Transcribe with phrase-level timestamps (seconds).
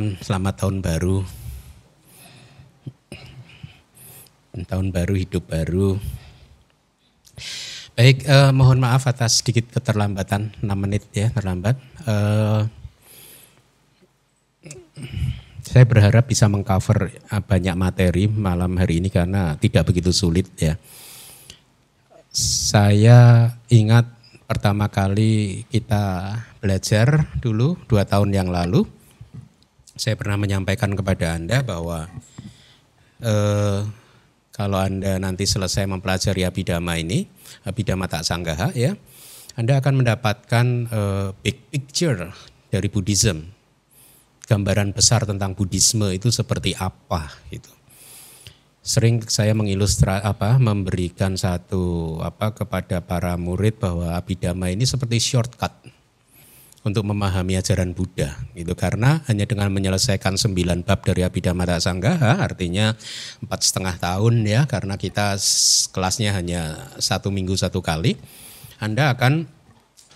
[0.00, 1.16] Selamat malam, selamat tahun baru.
[4.64, 6.00] Tahun baru, hidup baru.
[7.92, 11.76] Baik, eh, mohon maaf atas sedikit keterlambatan, 6 menit ya terlambat.
[12.08, 12.60] Eh,
[15.68, 20.80] saya berharap bisa mengcover eh, banyak materi malam hari ini karena tidak begitu sulit ya.
[22.32, 24.08] Saya ingat
[24.48, 28.99] pertama kali kita belajar dulu dua tahun yang lalu
[30.00, 32.08] saya pernah menyampaikan kepada Anda bahwa
[33.20, 33.84] eh,
[34.56, 37.28] kalau Anda nanti selesai mempelajari Abhidhamma ini,
[37.68, 38.96] Abhidhamma tak sanggaha ya,
[39.60, 42.32] Anda akan mendapatkan eh, big picture
[42.72, 43.44] dari Buddhism.
[44.48, 47.70] Gambaran besar tentang Buddhisme itu seperti apa gitu.
[48.80, 55.99] Sering saya mengilustra apa memberikan satu apa kepada para murid bahwa Abhidhamma ini seperti shortcut
[56.80, 58.72] untuk memahami ajaran Buddha gitu.
[58.72, 62.96] Karena hanya dengan menyelesaikan sembilan bab dari Abhidhamma Sanggaha artinya
[63.44, 65.36] empat setengah tahun ya karena kita
[65.92, 68.16] kelasnya hanya satu minggu satu kali
[68.80, 69.44] Anda akan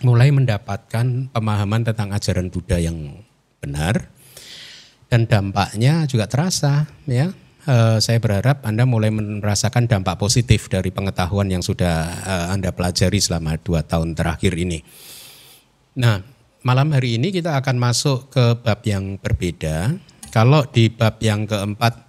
[0.01, 3.21] mulai mendapatkan pemahaman tentang ajaran Buddha yang
[3.61, 4.09] benar.
[5.05, 7.29] Dan dampaknya juga terasa ya.
[7.65, 13.17] Uh, saya berharap Anda mulai merasakan dampak positif dari pengetahuan yang sudah uh, Anda pelajari
[13.17, 14.85] selama dua tahun terakhir ini.
[15.97, 16.34] Nah,
[16.65, 19.93] malam hari ini kita akan masuk ke bab yang berbeda.
[20.33, 22.01] Kalau di bab yang keempat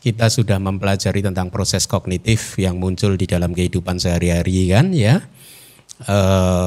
[0.00, 5.20] kita sudah mempelajari tentang proses kognitif yang muncul di dalam kehidupan sehari-hari kan ya.
[6.00, 6.16] E,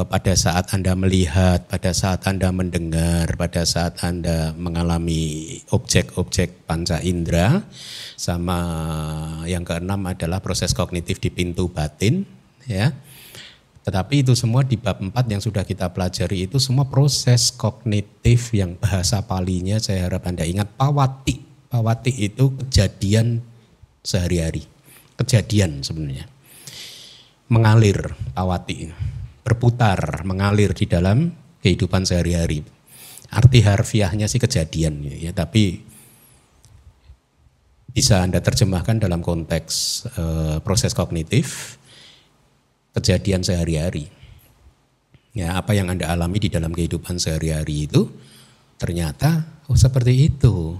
[0.06, 7.66] pada saat Anda melihat, pada saat Anda mendengar, pada saat Anda mengalami objek-objek panca indera
[8.14, 8.62] sama
[9.50, 12.22] yang keenam adalah proses kognitif di pintu batin
[12.70, 12.94] ya
[13.84, 18.80] tetapi itu semua di bab 4 yang sudah kita pelajari itu semua proses kognitif yang
[18.80, 21.44] bahasa palinya saya harap Anda ingat pawati.
[21.68, 23.44] Pawati itu kejadian
[24.00, 24.64] sehari-hari.
[25.20, 26.24] Kejadian sebenarnya.
[27.52, 28.88] Mengalir pawati.
[29.44, 32.64] Berputar, mengalir di dalam kehidupan sehari-hari.
[33.36, 35.84] Arti harfiahnya sih kejadian ya, tapi
[37.92, 39.74] bisa Anda terjemahkan dalam konteks
[40.16, 41.76] uh, proses kognitif
[42.94, 44.08] kejadian sehari-hari.
[45.34, 48.06] Ya, apa yang Anda alami di dalam kehidupan sehari-hari itu
[48.78, 50.78] ternyata oh seperti itu.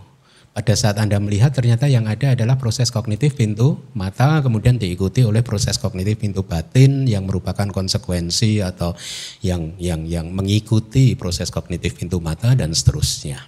[0.54, 5.42] Pada saat Anda melihat ternyata yang ada adalah proses kognitif pintu mata kemudian diikuti oleh
[5.42, 8.94] proses kognitif pintu batin yang merupakan konsekuensi atau
[9.42, 13.42] yang yang yang mengikuti proses kognitif pintu mata dan seterusnya.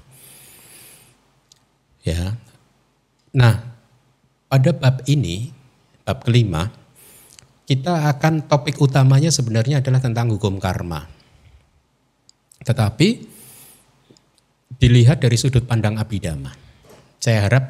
[2.02, 2.34] Ya.
[3.30, 3.54] Nah,
[4.50, 5.54] pada bab ini,
[6.02, 6.74] bab kelima,
[7.66, 11.02] kita akan topik utamanya sebenarnya adalah tentang hukum karma.
[12.62, 13.08] Tetapi
[14.78, 16.54] dilihat dari sudut pandang abidama.
[17.18, 17.64] Saya harap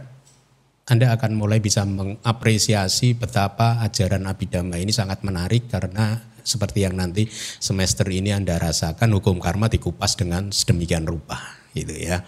[0.86, 7.26] Anda akan mulai bisa mengapresiasi betapa ajaran abidama ini sangat menarik karena seperti yang nanti
[7.58, 11.42] semester ini Anda rasakan hukum karma dikupas dengan sedemikian rupa
[11.74, 12.22] gitu ya.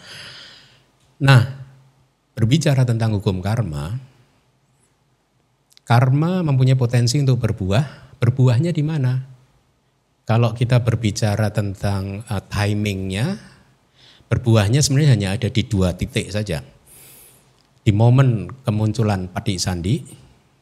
[1.23, 1.43] Nah,
[2.35, 3.95] berbicara tentang hukum karma,
[5.88, 9.25] Karma mempunyai potensi untuk berbuah, berbuahnya di mana?
[10.29, 13.40] Kalau kita berbicara tentang uh, timingnya,
[14.29, 16.61] berbuahnya sebenarnya hanya ada di dua titik saja.
[17.81, 20.05] Di momen kemunculan padi sandi,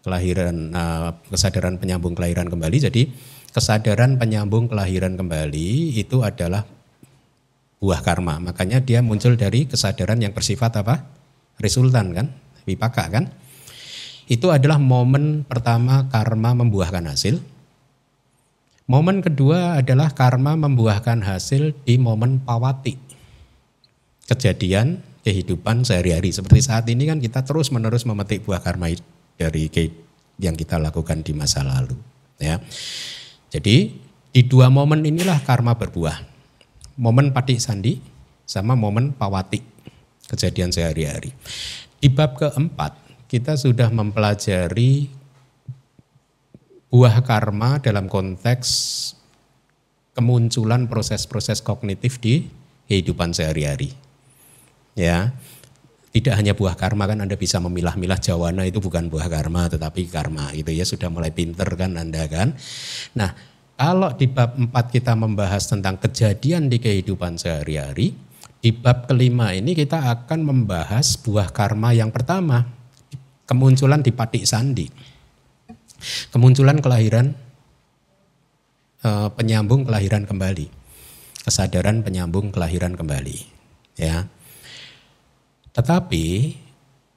[0.06, 2.86] kelahiran uh, kesadaran penyambung kelahiran kembali.
[2.86, 3.10] Jadi
[3.50, 6.62] kesadaran penyambung kelahiran kembali itu adalah
[7.82, 8.38] buah karma.
[8.38, 11.02] Makanya dia muncul dari kesadaran yang bersifat apa?
[11.58, 12.30] Resultan kan,
[12.62, 13.26] wipaka kan
[14.26, 17.38] itu adalah momen pertama karma membuahkan hasil.
[18.86, 22.98] Momen kedua adalah karma membuahkan hasil di momen pawati.
[24.26, 26.34] Kejadian kehidupan sehari-hari.
[26.34, 28.90] Seperti saat ini kan kita terus menerus memetik buah karma
[29.38, 29.70] dari
[30.42, 31.94] yang kita lakukan di masa lalu.
[32.42, 32.58] Ya.
[33.50, 33.94] Jadi
[34.34, 36.18] di dua momen inilah karma berbuah.
[36.98, 38.02] Momen pati sandi
[38.42, 39.62] sama momen pawati.
[40.26, 41.30] Kejadian sehari-hari.
[42.02, 45.10] Di bab keempat kita sudah mempelajari
[46.86, 48.68] buah karma dalam konteks
[50.14, 52.46] kemunculan proses-proses kognitif di
[52.88, 53.92] kehidupan sehari-hari.
[54.96, 55.34] Ya.
[56.16, 60.48] Tidak hanya buah karma kan Anda bisa memilah-milah jawana itu bukan buah karma tetapi karma
[60.56, 62.56] itu ya sudah mulai pinter kan Anda kan.
[63.12, 63.36] Nah,
[63.76, 68.16] kalau di bab 4 kita membahas tentang kejadian di kehidupan sehari-hari,
[68.64, 72.75] di bab kelima ini kita akan membahas buah karma yang pertama
[73.46, 74.86] kemunculan di Patik Sandi.
[76.34, 77.32] Kemunculan kelahiran
[79.00, 80.66] eh, penyambung kelahiran kembali.
[81.46, 83.38] Kesadaran penyambung kelahiran kembali,
[83.94, 84.26] ya.
[85.70, 86.26] Tetapi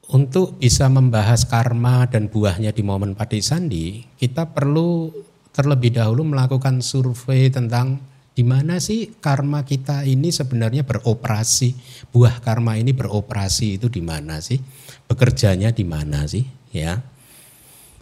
[0.10, 5.10] untuk bisa membahas karma dan buahnya di momen padi sandi, kita perlu
[5.54, 8.02] terlebih dahulu melakukan survei tentang
[8.34, 11.76] di mana sih karma kita ini sebenarnya beroperasi,
[12.10, 14.58] buah karma ini beroperasi itu di mana sih?
[15.10, 16.46] Bekerjanya di mana sih?
[16.70, 17.02] Ya.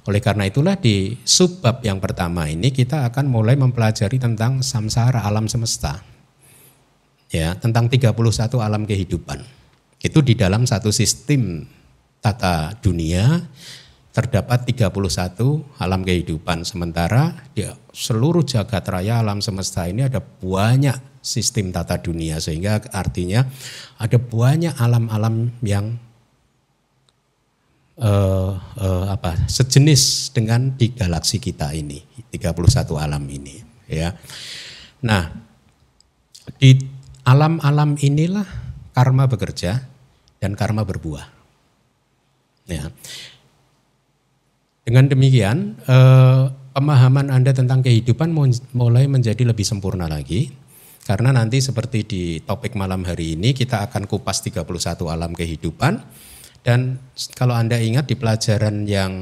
[0.08, 5.48] Oleh karena itulah di subbab yang pertama ini kita akan mulai mempelajari tentang samsara alam
[5.48, 6.04] semesta.
[7.28, 8.16] Ya, tentang 31
[8.64, 9.44] alam kehidupan.
[10.00, 11.68] Itu di dalam satu sistem
[12.24, 13.44] tata dunia
[14.16, 14.96] terdapat 31
[15.78, 16.64] alam kehidupan.
[16.64, 22.40] Sementara di seluruh jagat raya alam semesta ini ada banyak sistem tata dunia.
[22.40, 23.44] Sehingga artinya
[24.00, 26.00] ada banyak alam-alam yang
[28.02, 32.02] uh, uh, apa sejenis dengan di galaksi kita ini.
[32.32, 32.54] 31
[32.98, 33.64] alam ini.
[33.88, 34.14] ya.
[35.06, 35.32] Nah,
[36.58, 36.76] di
[37.28, 38.48] alam-alam inilah
[38.96, 39.84] karma bekerja
[40.40, 41.28] dan karma berbuah.
[42.68, 42.92] Ya.
[44.88, 48.32] Dengan demikian, eh, pemahaman Anda tentang kehidupan
[48.72, 50.48] mulai menjadi lebih sempurna lagi.
[51.04, 56.04] Karena nanti seperti di topik malam hari ini kita akan kupas 31 alam kehidupan.
[56.68, 57.00] Dan
[57.32, 59.16] kalau Anda ingat di pelajaran yang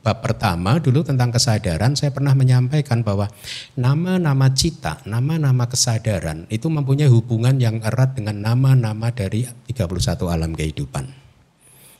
[0.00, 3.28] bab pertama dulu tentang kesadaran, saya pernah menyampaikan bahwa
[3.76, 11.04] nama-nama cita, nama-nama kesadaran itu mempunyai hubungan yang erat dengan nama-nama dari 31 alam kehidupan.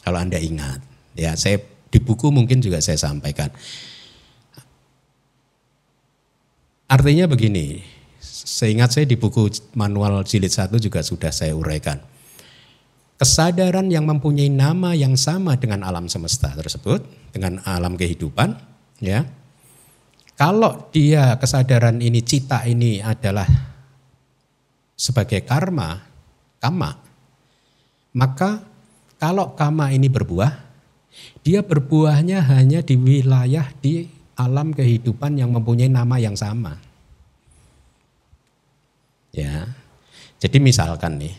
[0.01, 0.81] Kalau Anda ingat,
[1.12, 1.61] ya saya
[1.93, 3.53] di buku mungkin juga saya sampaikan.
[6.89, 7.85] Artinya begini,
[8.25, 12.16] seingat saya di buku manual jilid satu juga sudah saya uraikan.
[13.17, 17.01] Kesadaran yang mempunyai nama yang sama dengan alam semesta tersebut,
[17.33, 18.53] dengan alam kehidupan,
[19.01, 19.25] ya.
[20.37, 23.49] Kalau dia kesadaran ini, cita ini adalah
[24.93, 25.97] sebagai karma,
[26.61, 26.93] kama,
[28.13, 28.61] maka
[29.17, 30.53] kalau kama ini berbuah,
[31.41, 36.77] dia berbuahnya hanya di wilayah di alam kehidupan yang mempunyai nama yang sama.
[39.33, 39.73] Ya.
[40.37, 41.33] Jadi misalkan nih,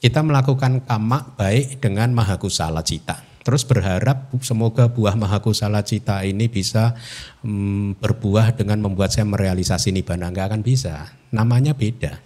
[0.00, 3.20] kita melakukan kama baik dengan mahakusala cita.
[3.40, 6.96] Terus berharap semoga buah mahakusala cita ini bisa
[7.40, 10.28] hmm, berbuah dengan membuat saya merealisasi nibbana.
[10.28, 11.08] Enggak akan bisa.
[11.32, 12.20] Namanya beda.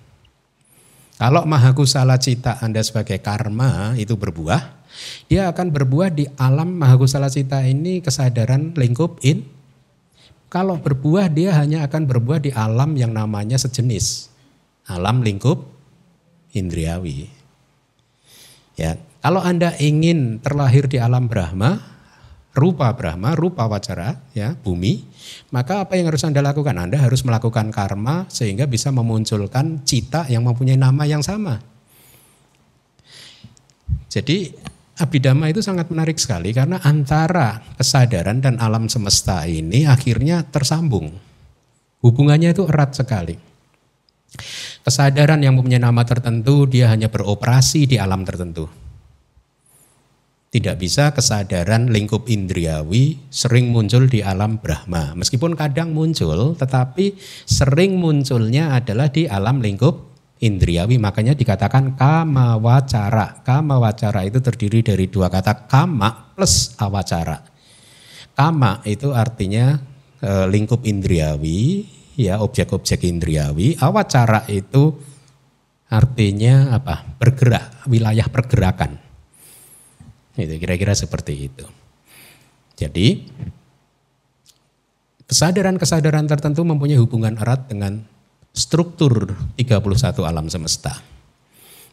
[1.15, 4.87] Kalau mahakusala cita Anda sebagai karma itu berbuah,
[5.31, 9.47] dia akan berbuah di alam mahakusala cita ini kesadaran lingkup in.
[10.51, 14.31] Kalau berbuah dia hanya akan berbuah di alam yang namanya sejenis.
[14.87, 15.67] Alam lingkup
[16.55, 17.34] indriawi.
[18.75, 21.79] Ya, kalau Anda ingin terlahir di alam Brahma,
[22.55, 25.07] rupa Brahma, rupa wacara, ya, bumi,
[25.51, 26.75] maka apa yang harus Anda lakukan?
[26.75, 31.59] Anda harus melakukan karma sehingga bisa memunculkan cita yang mempunyai nama yang sama.
[34.11, 34.55] Jadi
[34.95, 41.11] Abhidhamma itu sangat menarik sekali karena antara kesadaran dan alam semesta ini akhirnya tersambung.
[41.99, 43.35] Hubungannya itu erat sekali.
[44.85, 48.85] Kesadaran yang mempunyai nama tertentu dia hanya beroperasi di alam tertentu
[50.55, 55.19] tidak bisa kesadaran lingkup indriawi sering muncul di alam Brahma.
[55.19, 60.95] Meskipun kadang muncul, tetapi sering munculnya adalah di alam lingkup indriawi.
[61.03, 63.43] Makanya dikatakan kama wacara.
[63.43, 67.43] Kama wacara itu terdiri dari dua kata kama plus awacara.
[68.39, 69.75] Kama itu artinya
[70.23, 71.83] lingkup indriawi,
[72.15, 73.79] ya objek-objek indriawi.
[73.79, 74.95] Awacara itu
[75.91, 77.05] artinya apa?
[77.19, 79.05] Bergerak, wilayah pergerakan
[80.43, 81.67] itu kira-kira seperti itu.
[82.75, 83.23] Jadi
[85.31, 88.03] kesadaran-kesadaran tertentu mempunyai hubungan erat dengan
[88.51, 90.99] struktur 31 alam semesta.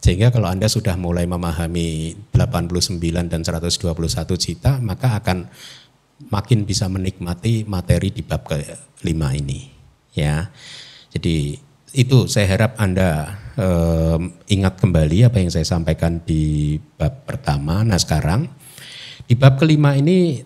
[0.01, 2.97] Sehingga kalau Anda sudah mulai memahami 89
[3.29, 3.93] dan 121
[4.41, 5.45] cita, maka akan
[6.33, 9.80] makin bisa menikmati materi di bab kelima ini.
[10.11, 10.51] Ya,
[11.15, 11.59] Jadi
[11.91, 14.17] itu saya harap Anda eh,
[14.51, 17.83] ingat kembali apa yang saya sampaikan di bab pertama.
[17.83, 18.47] Nah sekarang
[19.27, 20.39] di bab kelima ini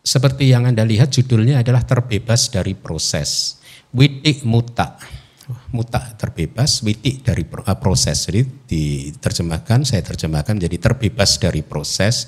[0.00, 3.60] seperti yang Anda lihat judulnya adalah terbebas dari proses.
[3.92, 4.96] Witik muta.
[5.74, 8.24] Muta terbebas, witik dari eh, proses.
[8.24, 12.24] Jadi diterjemahkan, saya terjemahkan jadi terbebas dari proses.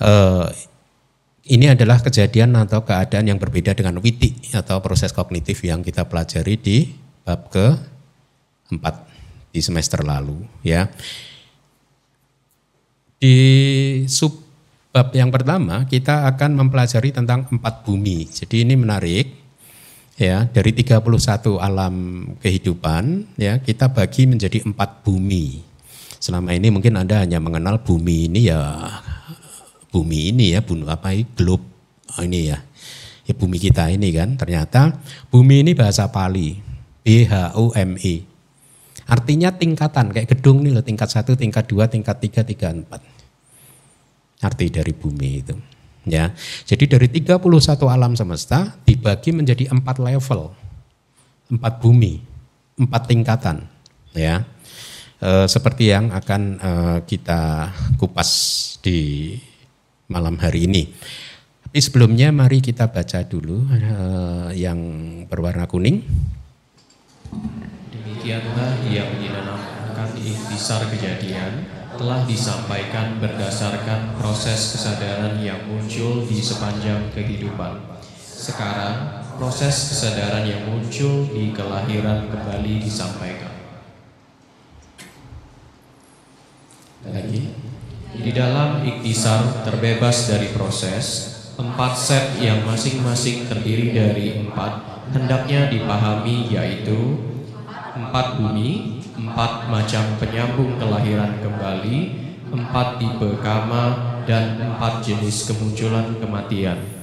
[0.00, 0.46] Eh,
[1.44, 6.56] ini adalah kejadian atau keadaan yang berbeda dengan witik atau proses kognitif yang kita pelajari
[6.56, 6.88] di
[7.20, 7.76] bab ke
[8.72, 9.04] empat
[9.52, 10.88] di semester lalu ya.
[13.20, 13.36] Di
[14.08, 14.40] sub
[14.88, 18.24] bab yang pertama kita akan mempelajari tentang empat bumi.
[18.32, 19.28] Jadi ini menarik
[20.16, 21.04] ya dari 31
[21.60, 21.94] alam
[22.40, 25.60] kehidupan ya kita bagi menjadi empat bumi.
[26.24, 28.64] Selama ini mungkin Anda hanya mengenal bumi ini ya
[29.94, 31.62] bumi ini ya, bumi apa ini globe
[32.18, 32.58] ini ya.
[33.24, 34.34] Ya bumi kita ini kan.
[34.34, 34.98] Ternyata
[35.30, 36.74] bumi ini bahasa Pali.
[37.04, 38.24] B H U M E.
[39.04, 43.04] Artinya tingkatan kayak gedung nih loh, tingkat satu, tingkat dua, tingkat tiga, tiga, empat.
[44.40, 45.52] Arti dari bumi itu.
[46.04, 46.32] Ya,
[46.68, 47.40] jadi dari 31
[47.88, 50.52] alam semesta dibagi menjadi empat level,
[51.48, 52.20] empat bumi,
[52.76, 53.64] empat tingkatan.
[54.12, 54.44] Ya,
[55.16, 56.70] e, seperti yang akan e,
[57.08, 58.28] kita kupas
[58.84, 59.32] di
[60.08, 60.90] malam hari ini.
[61.64, 63.96] Tapi sebelumnya mari kita baca dulu e,
[64.54, 64.78] yang
[65.26, 66.06] berwarna kuning.
[67.90, 77.78] Demikianlah yang dinamakan ikhtisar kejadian telah disampaikan berdasarkan proses kesadaran yang muncul di sepanjang kehidupan.
[78.18, 83.54] Sekarang, proses kesadaran yang muncul di kelahiran kembali disampaikan.
[87.04, 87.63] Lagi,
[88.14, 96.50] di dalam iktisar terbebas dari proses, empat set yang masing-masing terdiri dari empat hendaknya dipahami
[96.50, 97.18] yaitu
[97.94, 101.98] empat bumi, empat macam penyambung kelahiran kembali,
[102.54, 106.93] empat tipe kama, dan empat jenis kemunculan kematian.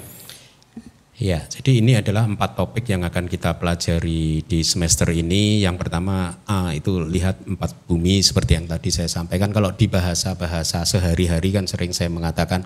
[1.21, 5.61] Ya, jadi ini adalah empat topik yang akan kita pelajari di semester ini.
[5.61, 9.53] Yang pertama, A itu lihat empat bumi seperti yang tadi saya sampaikan.
[9.53, 12.65] Kalau di bahasa-bahasa sehari-hari kan sering saya mengatakan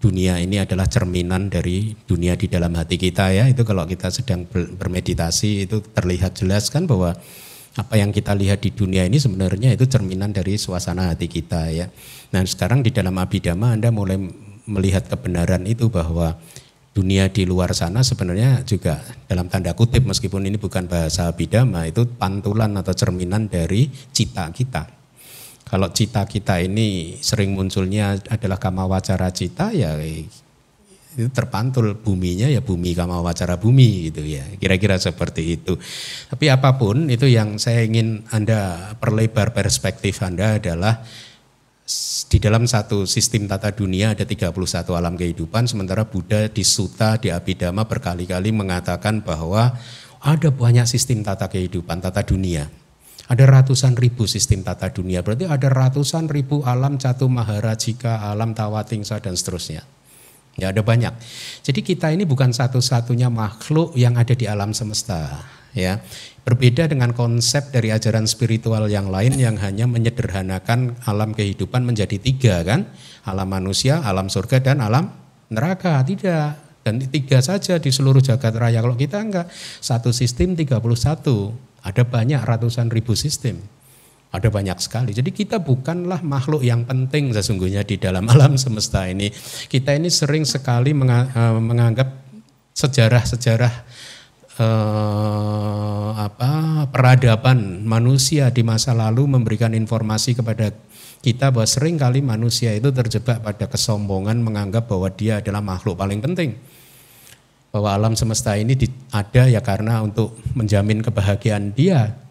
[0.00, 3.44] dunia ini adalah cerminan dari dunia di dalam hati kita ya.
[3.44, 7.12] Itu kalau kita sedang bermeditasi itu terlihat jelas kan bahwa
[7.76, 11.92] apa yang kita lihat di dunia ini sebenarnya itu cerminan dari suasana hati kita ya.
[12.32, 14.16] Nah sekarang di dalam abidama Anda mulai
[14.64, 16.40] melihat kebenaran itu bahwa
[16.94, 22.06] dunia di luar sana sebenarnya juga dalam tanda kutip meskipun ini bukan bahasa abidama itu
[22.06, 24.86] pantulan atau cerminan dari cita kita.
[25.66, 29.98] Kalau cita kita ini sering munculnya adalah kama wacara cita ya
[31.14, 35.78] itu terpantul buminya ya bumi kama wacara bumi gitu ya kira-kira seperti itu
[36.26, 41.06] tapi apa pun itu yang saya ingin anda perlebar perspektif anda adalah
[42.32, 44.56] di dalam satu sistem tata dunia ada 31
[44.96, 49.76] alam kehidupan sementara Buddha di Sutta di Abhidhamma berkali-kali mengatakan bahwa
[50.24, 52.72] ada banyak sistem tata kehidupan tata dunia
[53.28, 59.20] ada ratusan ribu sistem tata dunia berarti ada ratusan ribu alam catu maharajika alam tawatingsa
[59.20, 59.84] dan seterusnya
[60.54, 61.10] Ya ada banyak.
[61.66, 65.42] Jadi kita ini bukan satu-satunya makhluk yang ada di alam semesta.
[65.74, 65.98] Ya,
[66.44, 72.60] berbeda dengan konsep dari ajaran spiritual yang lain yang hanya menyederhanakan alam kehidupan menjadi tiga
[72.62, 72.86] kan,
[73.24, 75.08] alam manusia, alam surga dan alam
[75.48, 76.04] neraka.
[76.04, 78.84] Tidak, dan tiga saja di seluruh jagat raya.
[78.84, 79.48] Kalau kita enggak,
[79.80, 80.84] satu sistem 31,
[81.80, 83.64] ada banyak ratusan ribu sistem.
[84.28, 85.16] Ada banyak sekali.
[85.16, 89.32] Jadi kita bukanlah makhluk yang penting sesungguhnya di dalam alam semesta ini.
[89.70, 92.08] Kita ini sering sekali eh, menganggap
[92.74, 93.72] sejarah-sejarah
[94.58, 100.70] eh, apa peradaban manusia di masa lalu memberikan informasi kepada
[101.24, 106.20] kita bahwa sering kali manusia itu terjebak pada kesombongan menganggap bahwa dia adalah makhluk paling
[106.20, 106.54] penting.
[107.72, 108.78] Bahwa alam semesta ini
[109.10, 112.24] ada ya karena untuk menjamin kebahagiaan dia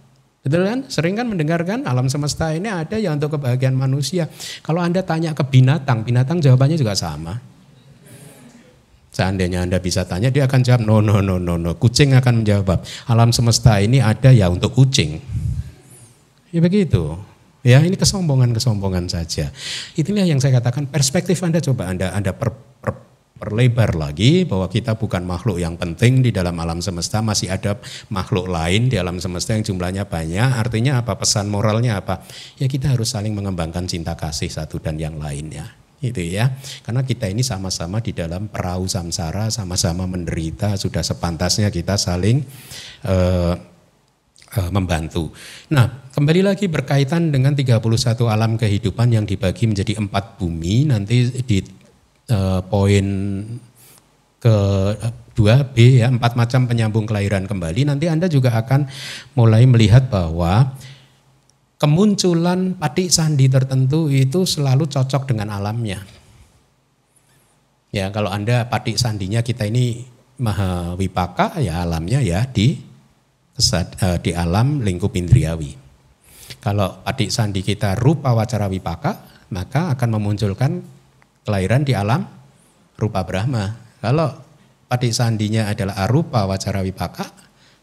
[0.43, 0.79] Betul kan?
[0.91, 4.27] Sering kan mendengarkan alam semesta ini ada ya untuk kebahagiaan manusia.
[4.59, 7.39] Kalau Anda tanya ke binatang, binatang jawabannya juga sama.
[9.13, 11.77] Seandainya Anda bisa tanya, dia akan jawab, no, no, no, no, no.
[11.77, 15.21] Kucing akan menjawab, alam semesta ini ada ya untuk kucing.
[16.49, 17.21] Ya begitu.
[17.61, 19.53] Ya ini kesombongan-kesombongan saja.
[19.93, 22.51] Itulah yang saya katakan perspektif Anda coba Anda Anda per,
[22.81, 22.91] per,
[23.37, 27.77] perlebar lagi bahwa kita bukan makhluk yang penting di dalam alam semesta, masih ada
[28.09, 30.57] makhluk lain di alam semesta yang jumlahnya banyak.
[30.57, 31.15] Artinya apa?
[31.21, 32.25] Pesan moralnya apa?
[32.57, 35.82] Ya kita harus saling mengembangkan cinta kasih satu dan yang lainnya.
[36.03, 36.51] Itu ya.
[36.83, 42.43] Karena kita ini sama-sama di dalam perahu samsara, sama-sama menderita, sudah sepantasnya kita saling
[43.07, 43.55] uh,
[44.59, 45.31] uh, membantu.
[45.71, 47.79] Nah, kembali lagi berkaitan dengan 31
[48.27, 51.63] alam kehidupan yang dibagi menjadi empat bumi, nanti di
[52.35, 53.07] uh, poin
[54.43, 54.55] ke
[55.33, 58.85] 2B ya empat macam penyambung kelahiran kembali nanti Anda juga akan
[59.33, 60.75] mulai melihat bahwa
[61.83, 65.99] kemunculan patik sandi tertentu itu selalu cocok dengan alamnya.
[67.91, 70.07] Ya, kalau Anda patik sandinya kita ini
[70.39, 72.79] maha wipaka ya alamnya ya di
[73.59, 75.75] eh, di alam lingkup indriawi.
[76.63, 79.19] Kalau patik sandi kita rupa wacara wipaka,
[79.51, 80.79] maka akan memunculkan
[81.43, 82.23] kelahiran di alam
[82.95, 83.75] rupa Brahma.
[83.99, 84.31] Kalau
[84.87, 87.27] padik sandinya adalah arupa wacara wipaka,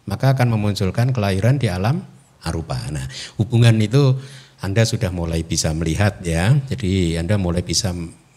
[0.08, 2.00] maka akan memunculkan kelahiran di alam
[2.44, 2.76] arupa.
[2.92, 3.06] Nah,
[3.36, 4.16] hubungan itu
[4.60, 6.56] Anda sudah mulai bisa melihat ya.
[6.68, 7.92] Jadi Anda mulai bisa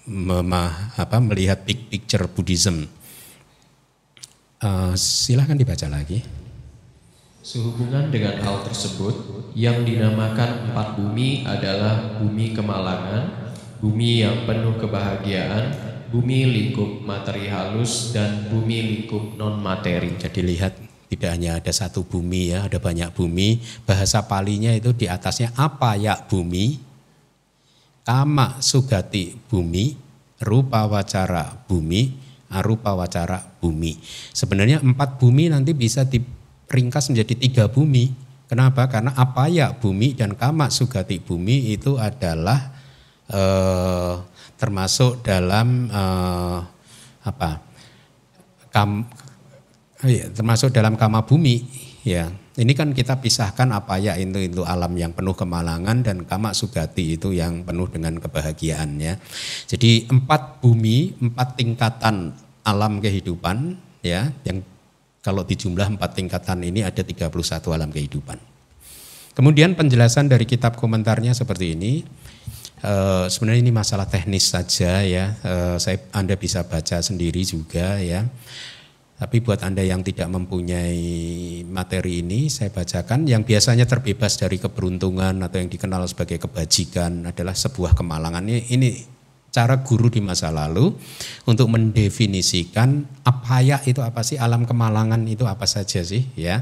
[0.07, 2.87] memah, apa, melihat big picture Buddhism.
[4.63, 6.23] Uh, silahkan dibaca lagi.
[7.43, 13.51] Sehubungan dengan hal tersebut, yang dinamakan empat bumi adalah bumi kemalangan,
[13.83, 15.75] bumi yang penuh kebahagiaan,
[16.07, 20.15] bumi lingkup materi halus, dan bumi lingkup non-materi.
[20.15, 20.82] Jadi lihat
[21.13, 23.61] tidak hanya ada satu bumi ya, ada banyak bumi.
[23.85, 26.81] Bahasa palinya itu di atasnya apa ya bumi,
[28.01, 29.95] kama sugati bumi,
[30.43, 32.13] rupa wacara bumi,
[32.51, 33.97] arupa wacara bumi.
[34.33, 38.13] Sebenarnya empat bumi nanti bisa diringkas menjadi tiga bumi.
[38.49, 38.85] Kenapa?
[38.85, 42.69] Karena apa ya bumi dan kama sugati bumi itu adalah
[43.31, 44.13] eh,
[44.61, 46.59] termasuk dalam eh,
[47.25, 47.51] apa?
[50.35, 51.63] Termasuk dalam kama bumi.
[52.03, 52.27] Ya,
[52.59, 57.15] ini kan kita pisahkan apa ya itu itu alam yang penuh kemalangan dan kama sugati
[57.15, 59.15] itu yang penuh dengan kebahagiaan ya.
[59.65, 62.35] Jadi empat bumi, empat tingkatan
[62.67, 64.61] alam kehidupan ya yang
[65.23, 67.31] kalau dijumlah empat tingkatan ini ada 31
[67.71, 68.35] alam kehidupan.
[69.33, 72.05] Kemudian penjelasan dari kitab komentarnya seperti ini.
[72.83, 75.39] Uh, sebenarnya ini masalah teknis saja ya.
[75.39, 78.27] Uh, saya Anda bisa baca sendiri juga ya.
[79.23, 80.99] Tapi buat Anda yang tidak mempunyai
[81.63, 87.55] materi ini, saya bacakan yang biasanya terbebas dari keberuntungan atau yang dikenal sebagai kebajikan adalah
[87.55, 88.43] sebuah kemalangan.
[88.51, 88.89] Ini,
[89.47, 90.91] cara guru di masa lalu
[91.47, 96.59] untuk mendefinisikan apa ya itu apa sih alam kemalangan itu apa saja sih ya.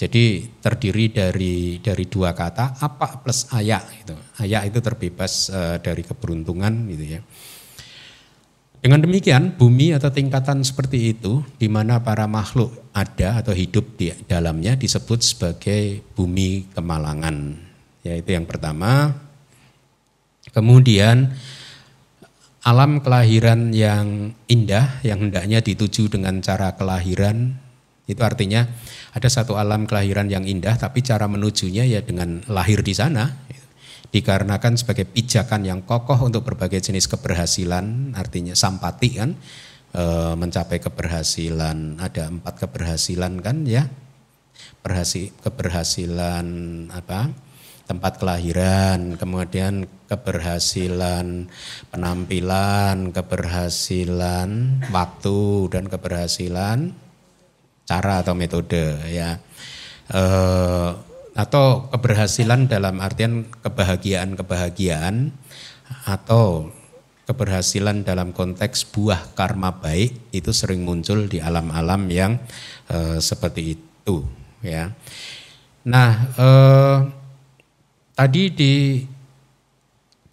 [0.00, 4.16] Jadi terdiri dari dari dua kata apa plus ayak itu.
[4.40, 7.20] Ayak itu terbebas uh, dari keberuntungan gitu ya.
[8.80, 14.08] Dengan demikian, bumi atau tingkatan seperti itu, di mana para makhluk ada atau hidup di
[14.24, 17.60] dalamnya disebut sebagai bumi kemalangan.
[18.00, 19.12] Yaitu yang pertama.
[20.56, 21.36] Kemudian,
[22.64, 27.60] alam kelahiran yang indah, yang hendaknya dituju dengan cara kelahiran,
[28.08, 28.64] itu artinya
[29.12, 33.50] ada satu alam kelahiran yang indah, tapi cara menujunya ya dengan lahir di sana
[34.10, 39.30] dikarenakan sebagai pijakan yang kokoh untuk berbagai jenis keberhasilan, artinya sampati kan,
[39.94, 43.86] e, mencapai keberhasilan, ada empat keberhasilan kan ya,
[44.80, 46.46] Berhasil, keberhasilan
[46.92, 47.28] apa,
[47.84, 51.52] tempat kelahiran, kemudian keberhasilan
[51.92, 54.48] penampilan, keberhasilan
[54.88, 56.78] waktu dan keberhasilan
[57.84, 59.36] cara atau metode ya.
[60.08, 60.22] E,
[61.34, 65.30] atau keberhasilan dalam artian kebahagiaan-kebahagiaan
[66.06, 66.70] atau
[67.30, 72.42] keberhasilan dalam konteks buah karma baik itu sering muncul di alam-alam yang
[72.90, 74.26] e, seperti itu
[74.66, 74.90] ya.
[75.86, 76.48] Nah, e,
[78.18, 78.74] tadi di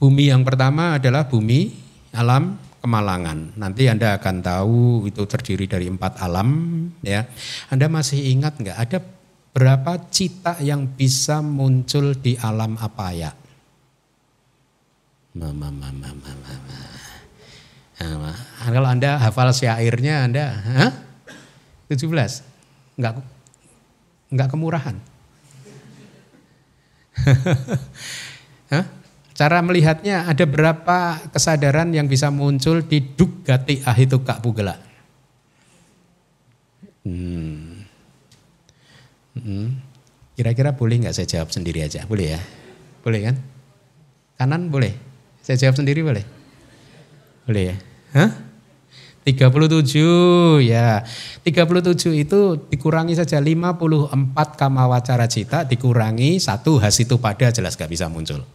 [0.01, 1.69] bumi yang pertama adalah bumi
[2.17, 3.53] alam kemalangan.
[3.62, 6.49] Nanti Anda akan tahu itu terdiri dari empat alam
[7.05, 7.29] ya.
[7.69, 8.97] Anda masih ingat nggak ada
[9.58, 13.34] berapa cita yang bisa muncul di alam apa ya?
[15.34, 16.78] Mama, mama, mama, mama.
[17.98, 18.38] Nah,
[18.70, 20.93] kalau Anda hafal syairnya Anda, Hah?
[21.89, 23.02] 17?
[23.02, 23.26] Enggak,
[24.30, 24.93] enggak kemurahan.
[28.74, 28.86] Hah?
[29.34, 34.78] Cara melihatnya ada berapa kesadaran yang bisa muncul di dugati ahitu kak pugela?
[37.02, 37.76] Hmm.
[39.41, 39.69] Hmm.
[40.38, 42.06] Kira-kira boleh nggak saya jawab sendiri aja?
[42.06, 42.41] Boleh ya?
[43.02, 43.36] Boleh kan?
[44.38, 44.93] Kanan boleh?
[45.41, 46.21] Saya jawab sendiri boleh?
[47.50, 47.76] Boleh ya?
[48.13, 48.32] Hah?
[49.28, 51.04] 37 ya.
[51.43, 52.39] 37 itu
[52.71, 54.13] dikurangi saja 54
[54.56, 58.45] kama wacara cita dikurangi satu hasitu pada jelas gak bisa muncul.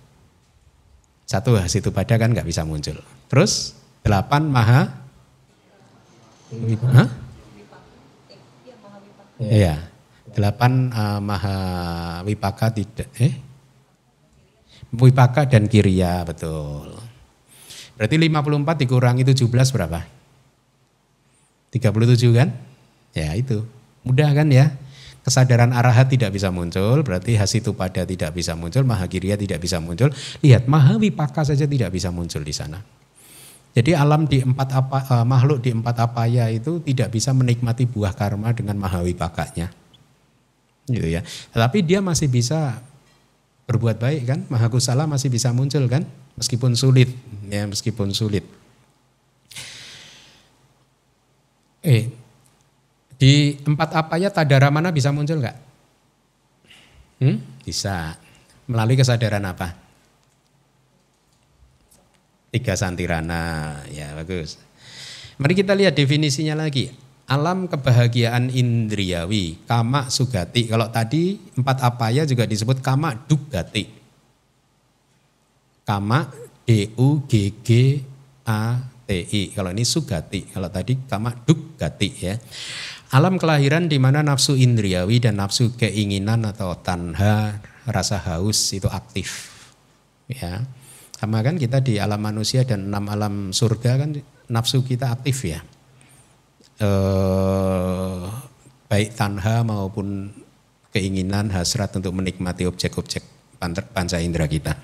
[1.29, 2.97] Satu hasitu pada kan gak bisa muncul.
[3.29, 5.03] Terus 8 maha
[6.93, 7.09] Hah?
[9.41, 9.92] Iya.
[10.33, 11.57] Delapan uh, maha
[12.25, 13.53] wipaka tidak eh
[14.93, 16.93] wipaka dan kiria betul.
[17.97, 20.01] Berarti 54 dikurangi 17 berapa?
[21.73, 22.49] 37 kan?
[23.17, 23.65] Ya itu.
[24.05, 24.73] Mudah kan ya?
[25.23, 29.79] Kesadaran arahat tidak bisa muncul, berarti hasitu pada tidak bisa muncul, maha kiria tidak bisa
[29.79, 30.11] muncul.
[30.43, 32.83] Lihat, maha wipaka saja tidak bisa muncul di sana.
[33.71, 38.13] Jadi alam di empat apa, uh, makhluk di empat apaya itu tidak bisa menikmati buah
[38.19, 39.71] karma dengan maha wipakanya
[40.87, 41.23] gitu ya.
[41.55, 42.83] Tetapi dia masih bisa
[43.67, 46.03] berbuat baik kan, maha kusala masih bisa muncul kan,
[46.35, 47.11] meskipun sulit,
[47.47, 48.45] ya meskipun sulit.
[51.83, 52.11] Eh,
[53.19, 55.57] di empat apa ya tadara mana bisa muncul nggak?
[57.23, 57.39] Hmm?
[57.63, 58.19] Bisa.
[58.67, 59.75] Melalui kesadaran apa?
[62.51, 64.59] Tiga santirana, ya bagus.
[65.39, 66.91] Mari kita lihat definisinya lagi.
[67.31, 70.67] Alam kebahagiaan indriawi, kama sugati.
[70.67, 73.89] Kalau tadi empat apaya juga disebut kama dugati.
[75.87, 76.29] Kama
[76.67, 78.03] D U G G
[78.47, 79.43] A T I.
[79.55, 82.35] Kalau ini sugati, kalau tadi kama dugati ya.
[83.13, 89.53] Alam kelahiran di mana nafsu indriawi dan nafsu keinginan atau tanha, rasa haus itu aktif.
[90.33, 90.65] Ya.
[91.23, 94.11] Sama kan kita di alam manusia dan enam alam surga kan
[94.51, 95.63] nafsu kita aktif ya.
[96.81, 98.21] Eh,
[98.89, 100.33] baik tanha maupun
[100.93, 103.25] keinginan hasrat untuk menikmati objek-objek
[103.93, 104.77] panca indera kita.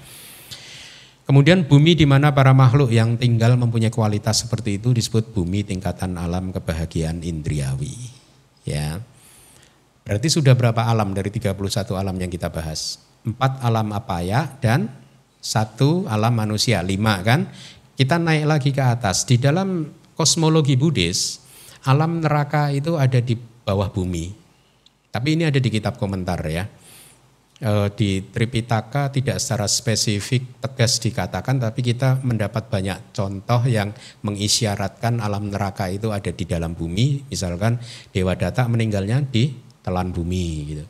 [1.28, 6.16] Kemudian bumi di mana para makhluk yang tinggal mempunyai kualitas seperti itu disebut bumi tingkatan
[6.16, 7.92] alam kebahagiaan indriawi.
[8.64, 9.04] Ya.
[10.08, 11.52] Berarti sudah berapa alam dari 31
[11.92, 12.96] alam yang kita bahas?
[13.28, 14.88] Empat alam apaya dan
[15.36, 17.52] satu alam manusia, lima kan.
[17.92, 19.28] Kita naik lagi ke atas.
[19.28, 19.84] Di dalam
[20.16, 21.44] kosmologi Buddhis,
[21.86, 24.32] alam neraka itu ada di bawah bumi.
[25.12, 26.64] Tapi ini ada di kitab komentar ya.
[27.58, 35.18] E, di Tripitaka tidak secara spesifik tegas dikatakan, tapi kita mendapat banyak contoh yang mengisyaratkan
[35.18, 37.28] alam neraka itu ada di dalam bumi.
[37.28, 37.82] Misalkan
[38.14, 40.84] Dewa Data meninggalnya di telan bumi gitu.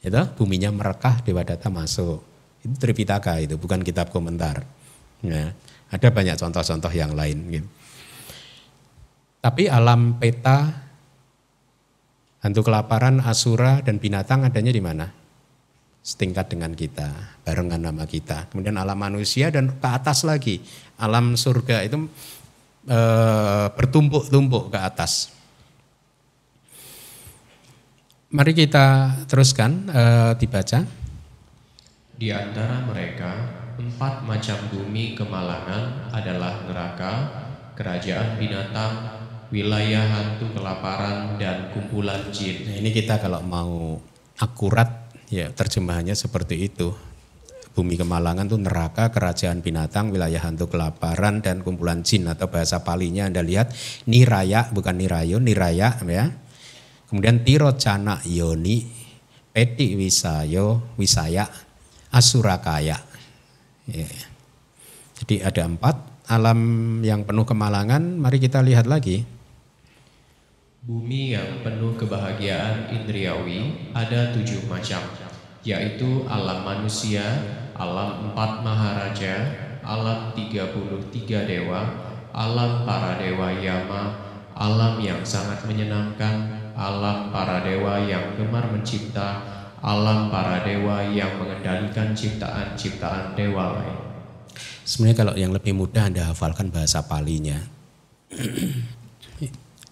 [0.00, 2.24] Itu buminya merekah, Dewa Data masuk.
[2.64, 4.64] Itu Tripitaka itu, bukan kitab komentar.
[5.20, 5.52] Ya,
[5.92, 7.38] ada banyak contoh-contoh yang lain.
[7.52, 7.68] Gitu.
[9.40, 10.68] Tapi alam peta,
[12.44, 15.08] hantu kelaparan, asura, dan binatang adanya di mana?
[16.00, 18.52] Setingkat dengan kita, barengan nama kita.
[18.52, 20.60] Kemudian alam manusia dan ke atas lagi.
[21.00, 22.04] Alam surga itu
[22.84, 23.00] e,
[23.72, 25.32] bertumpuk-tumpuk ke atas.
[28.32, 30.02] Mari kita teruskan e,
[30.36, 30.84] dibaca.
[32.20, 33.32] Di antara mereka,
[33.80, 37.12] empat macam bumi kemalangan adalah neraka,
[37.76, 39.19] kerajaan binatang,
[39.50, 42.66] wilayah hantu kelaparan, dan kumpulan jin.
[42.66, 43.98] Nah, ini kita kalau mau
[44.38, 46.94] akurat, ya terjemahannya seperti itu.
[47.70, 53.30] Bumi kemalangan itu neraka, kerajaan binatang, wilayah hantu kelaparan, dan kumpulan jin atau bahasa palinya
[53.30, 53.70] Anda lihat
[54.10, 56.24] niraya, bukan nirayo, niraya ya.
[57.10, 58.86] Kemudian tiro cana yoni,
[59.50, 61.46] peti wisayo, wisaya,
[62.10, 62.98] Asurakaya.
[63.86, 64.06] Ya.
[65.22, 66.58] Jadi ada empat alam
[67.06, 68.18] yang penuh kemalangan.
[68.18, 69.22] Mari kita lihat lagi.
[70.80, 75.04] Bumi yang penuh kebahagiaan indriawi ada tujuh macam,
[75.60, 77.20] yaitu alam manusia,
[77.76, 79.44] alam empat maharaja,
[79.84, 81.84] alam tiga puluh tiga dewa,
[82.32, 84.24] alam para dewa yama,
[84.56, 89.36] alam yang sangat menyenangkan, alam para dewa yang gemar mencipta,
[89.84, 94.00] alam para dewa yang mengendalikan ciptaan-ciptaan dewa lain.
[94.88, 97.68] Sebenarnya kalau yang lebih mudah Anda hafalkan bahasa palinya.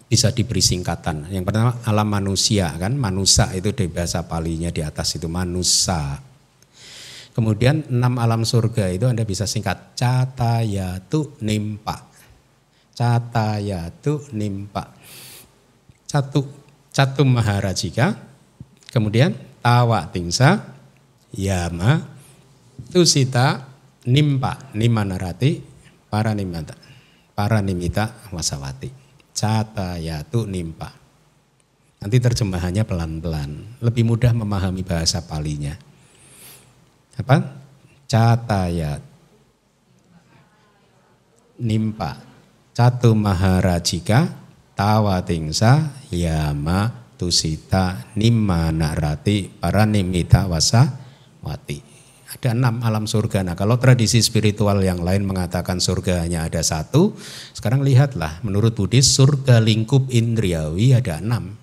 [0.09, 1.29] Bisa diberi singkatan.
[1.29, 6.17] Yang pertama alam manusia kan, manusia itu di bahasa palinya di atas itu manusia.
[7.37, 12.09] Kemudian enam alam surga itu Anda bisa singkat catayatu nimpa.
[12.97, 14.97] Catayatu nimpa.
[16.09, 16.49] Satu,
[16.91, 18.17] catu maharajika.
[18.89, 20.79] Kemudian tawa tingsa
[21.35, 22.01] yama
[22.89, 23.69] tusita
[24.09, 25.61] nimpa nimanarati
[26.09, 26.73] para nimata
[27.37, 29.08] para nimita wasawati
[29.39, 30.91] cata yatu nimpa.
[32.03, 33.79] Nanti terjemahannya pelan-pelan.
[33.79, 35.79] Lebih mudah memahami bahasa palinya.
[37.15, 37.43] Apa?
[38.11, 39.03] Cata yat
[41.59, 42.23] nimpa.
[42.75, 44.31] Catu maharajika
[44.79, 50.87] tawa tingsa yama tusita nimma narati para nimita wasa
[51.43, 51.88] wati.
[52.29, 53.41] Ada enam alam surga.
[53.41, 57.17] Nah kalau tradisi spiritual yang lain mengatakan surga hanya ada satu,
[57.57, 61.57] sekarang lihatlah menurut Buddhis surga lingkup indriawi ada enam.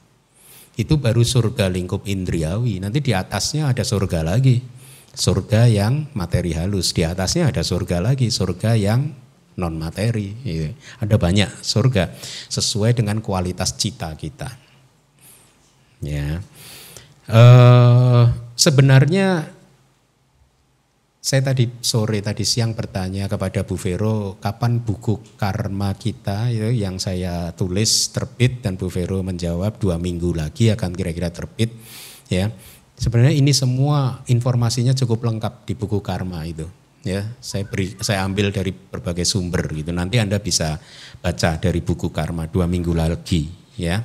[0.74, 2.82] Itu baru surga lingkup indriawi.
[2.82, 4.60] Nanti di atasnya ada surga lagi.
[5.16, 6.92] Surga yang materi halus.
[6.92, 8.28] Di atasnya ada surga lagi.
[8.28, 9.14] Surga yang
[9.56, 10.36] non materi.
[10.44, 10.76] Gitu.
[11.00, 12.12] Ada banyak surga
[12.52, 14.52] sesuai dengan kualitas cita kita.
[16.04, 16.44] Ya,
[17.32, 18.28] uh,
[18.60, 19.55] sebenarnya
[21.26, 27.02] saya tadi sore tadi siang bertanya kepada Bu Vero kapan buku karma kita itu yang
[27.02, 28.62] saya tulis terbit?
[28.62, 31.74] Dan Bu Vero menjawab dua minggu lagi akan kira-kira terbit
[32.30, 32.54] ya.
[32.94, 36.70] Sebenarnya ini semua informasinya cukup lengkap di buku karma itu
[37.02, 37.26] ya.
[37.42, 39.90] Saya beri saya ambil dari berbagai sumber gitu.
[39.90, 40.78] Nanti anda bisa
[41.26, 43.50] baca dari buku karma dua minggu lagi
[43.82, 43.98] ya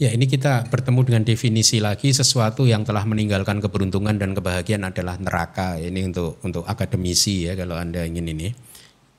[0.00, 5.20] Ya ini kita bertemu dengan definisi lagi sesuatu yang telah meninggalkan keberuntungan dan kebahagiaan adalah
[5.20, 5.76] neraka.
[5.76, 8.48] Ini untuk untuk akademisi ya kalau Anda ingin ini.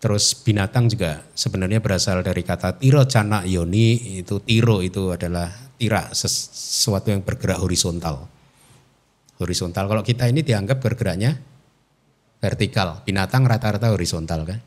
[0.01, 6.09] Terus binatang juga sebenarnya berasal dari kata tiro cana yoni itu tiro itu adalah tira
[6.17, 8.25] sesuatu yang bergerak horizontal.
[9.37, 9.85] Horizontal.
[9.85, 11.37] Kalau kita ini dianggap bergeraknya
[12.41, 13.05] vertikal.
[13.05, 14.57] Binatang rata-rata horizontal kan.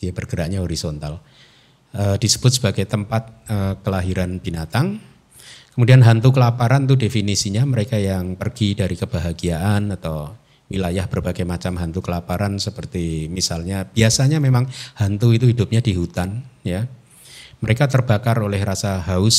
[0.00, 1.20] Dia bergeraknya horizontal.
[1.92, 5.09] E, disebut sebagai tempat e, kelahiran binatang.
[5.70, 10.34] Kemudian hantu kelaparan itu definisinya mereka yang pergi dari kebahagiaan atau
[10.70, 16.86] wilayah berbagai macam hantu kelaparan seperti misalnya biasanya memang hantu itu hidupnya di hutan ya.
[17.60, 19.36] Mereka terbakar oleh rasa haus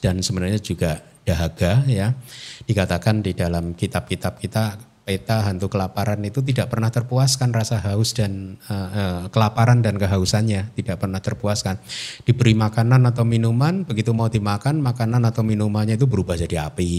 [0.00, 2.16] dan sebenarnya juga dahaga ya.
[2.64, 8.60] Dikatakan di dalam kitab-kitab kita peta hantu kelaparan itu tidak pernah terpuaskan rasa haus dan
[8.68, 11.80] uh, uh, kelaparan dan kehausannya tidak pernah terpuaskan.
[12.28, 16.92] Diberi makanan atau minuman begitu mau dimakan makanan atau minumannya itu berubah jadi api.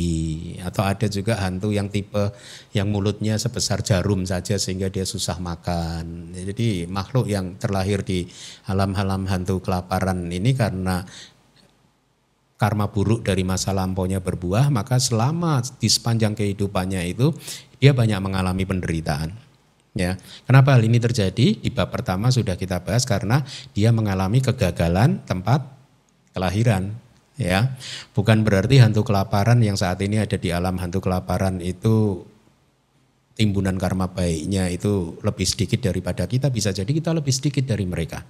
[0.65, 2.33] Atau ada juga hantu yang tipe
[2.73, 6.33] yang mulutnya sebesar jarum saja sehingga dia susah makan.
[6.33, 8.25] Jadi makhluk yang terlahir di
[8.65, 11.05] alam-alam hantu kelaparan ini karena
[12.59, 17.31] karma buruk dari masa lampaunya berbuah, maka selama di sepanjang kehidupannya itu
[17.79, 19.31] dia banyak mengalami penderitaan.
[19.97, 21.57] Ya, kenapa hal ini terjadi?
[21.59, 23.41] Di bab pertama sudah kita bahas karena
[23.73, 25.65] dia mengalami kegagalan tempat
[26.31, 26.93] kelahiran.
[27.39, 27.73] Ya,
[28.11, 32.27] bukan berarti hantu kelaparan yang saat ini ada di alam hantu kelaparan itu
[33.39, 36.51] timbunan karma baiknya itu lebih sedikit daripada kita.
[36.51, 38.21] Bisa jadi kita lebih sedikit dari mereka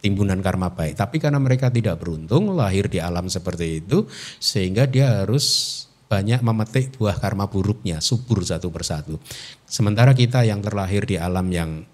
[0.00, 0.96] timbunan karma baik.
[0.96, 4.08] Tapi karena mereka tidak beruntung lahir di alam seperti itu,
[4.40, 9.22] sehingga dia harus banyak memetik buah karma buruknya, subur satu persatu.
[9.62, 11.86] Sementara kita yang terlahir di alam yang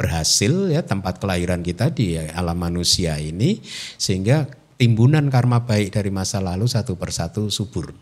[0.00, 3.60] berhasil ya tempat kelahiran kita di alam manusia ini
[4.00, 4.48] sehingga
[4.80, 7.92] timbunan karma baik dari masa lalu satu persatu subur.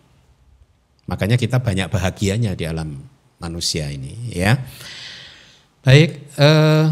[1.11, 2.95] Makanya kita banyak bahagianya di alam
[3.43, 4.63] manusia ini ya.
[5.83, 6.87] Baik, eh,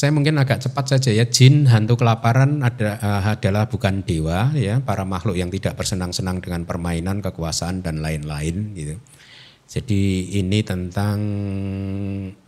[0.00, 1.28] saya mungkin agak cepat saja ya.
[1.28, 6.64] Jin hantu kelaparan ada, uh, adalah bukan dewa ya, para makhluk yang tidak bersenang-senang dengan
[6.64, 8.96] permainan, kekuasaan dan lain-lain gitu.
[9.68, 11.20] Jadi ini tentang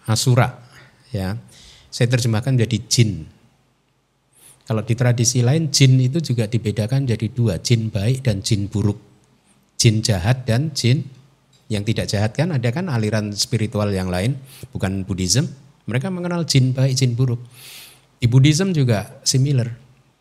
[0.09, 0.49] asura
[1.13, 1.37] ya.
[1.93, 3.29] Saya terjemahkan jadi jin.
[4.65, 8.97] Kalau di tradisi lain jin itu juga dibedakan jadi dua, jin baik dan jin buruk.
[9.77, 11.05] Jin jahat dan jin
[11.69, 14.41] yang tidak jahat kan ada kan aliran spiritual yang lain,
[14.73, 15.53] bukan Buddhism
[15.87, 17.43] mereka mengenal jin baik, jin buruk.
[18.23, 19.67] Di Buddhism juga similar.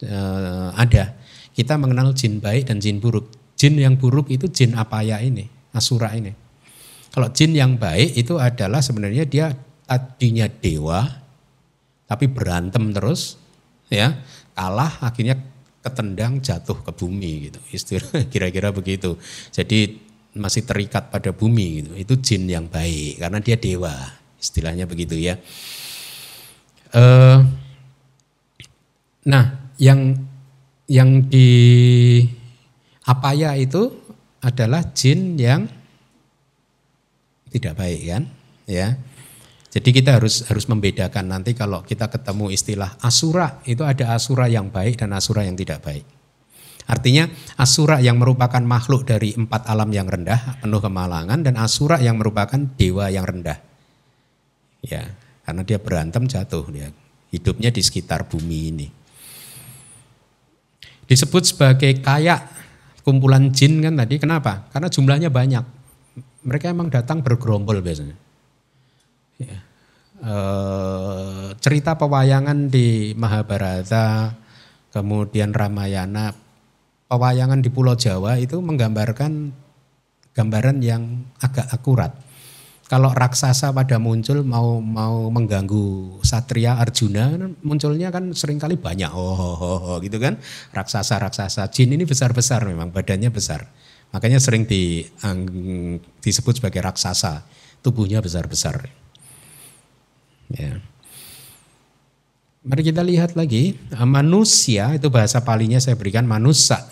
[0.01, 1.13] Uh, ada.
[1.53, 3.29] Kita mengenal jin baik dan jin buruk.
[3.53, 5.45] Jin yang buruk itu jin apaya ini,
[5.75, 6.33] asura ini.
[7.13, 9.53] Kalau jin yang baik itu adalah sebenarnya dia
[9.85, 11.05] tadinya dewa,
[12.09, 13.37] tapi berantem terus,
[13.91, 14.17] ya
[14.57, 15.37] kalah akhirnya
[15.85, 17.59] ketendang jatuh ke bumi gitu.
[17.69, 19.19] Istilah kira-kira begitu.
[19.53, 21.91] Jadi masih terikat pada bumi gitu.
[21.99, 25.37] Itu jin yang baik karena dia dewa istilahnya begitu ya.
[26.91, 27.45] Uh,
[29.23, 30.17] nah, yang
[30.89, 31.47] yang di
[33.05, 33.87] apa ya itu
[34.41, 35.69] adalah jin yang
[37.53, 38.23] tidak baik kan,
[38.65, 38.97] ya.
[39.71, 44.67] Jadi kita harus harus membedakan nanti kalau kita ketemu istilah asura itu ada asura yang
[44.67, 46.03] baik dan asura yang tidak baik.
[46.91, 52.19] Artinya asura yang merupakan makhluk dari empat alam yang rendah penuh kemalangan dan asura yang
[52.19, 53.70] merupakan dewa yang rendah
[54.81, 55.05] ya
[55.45, 56.89] karena dia berantem jatuh dia.
[57.31, 58.87] Hidupnya di sekitar bumi ini.
[61.07, 62.43] Disebut sebagai kayak
[63.07, 64.19] kumpulan jin kan tadi.
[64.19, 64.67] Kenapa?
[64.71, 65.63] Karena jumlahnya banyak.
[66.43, 68.17] Mereka emang datang bergerombol biasanya.
[69.41, 69.57] Ya.
[70.21, 70.33] e,
[71.57, 74.37] cerita pewayangan di Mahabharata
[74.93, 76.29] kemudian Ramayana
[77.09, 79.49] pewayangan di Pulau Jawa itu menggambarkan
[80.37, 82.13] gambaran yang agak akurat
[82.91, 89.07] kalau raksasa pada muncul mau mau mengganggu satria Arjuna munculnya kan sering kali banyak.
[89.15, 90.35] Oh, oh, oh, oh gitu kan.
[90.75, 91.71] Raksasa raksasa.
[91.71, 93.63] Jin ini besar besar memang badannya besar.
[94.11, 95.47] Makanya sering di, ang,
[96.19, 97.47] disebut sebagai raksasa.
[97.79, 98.83] Tubuhnya besar besar
[100.51, 100.75] ya.
[102.67, 103.79] Mari kita lihat lagi.
[104.03, 106.83] Manusia itu bahasa palinya saya berikan manusia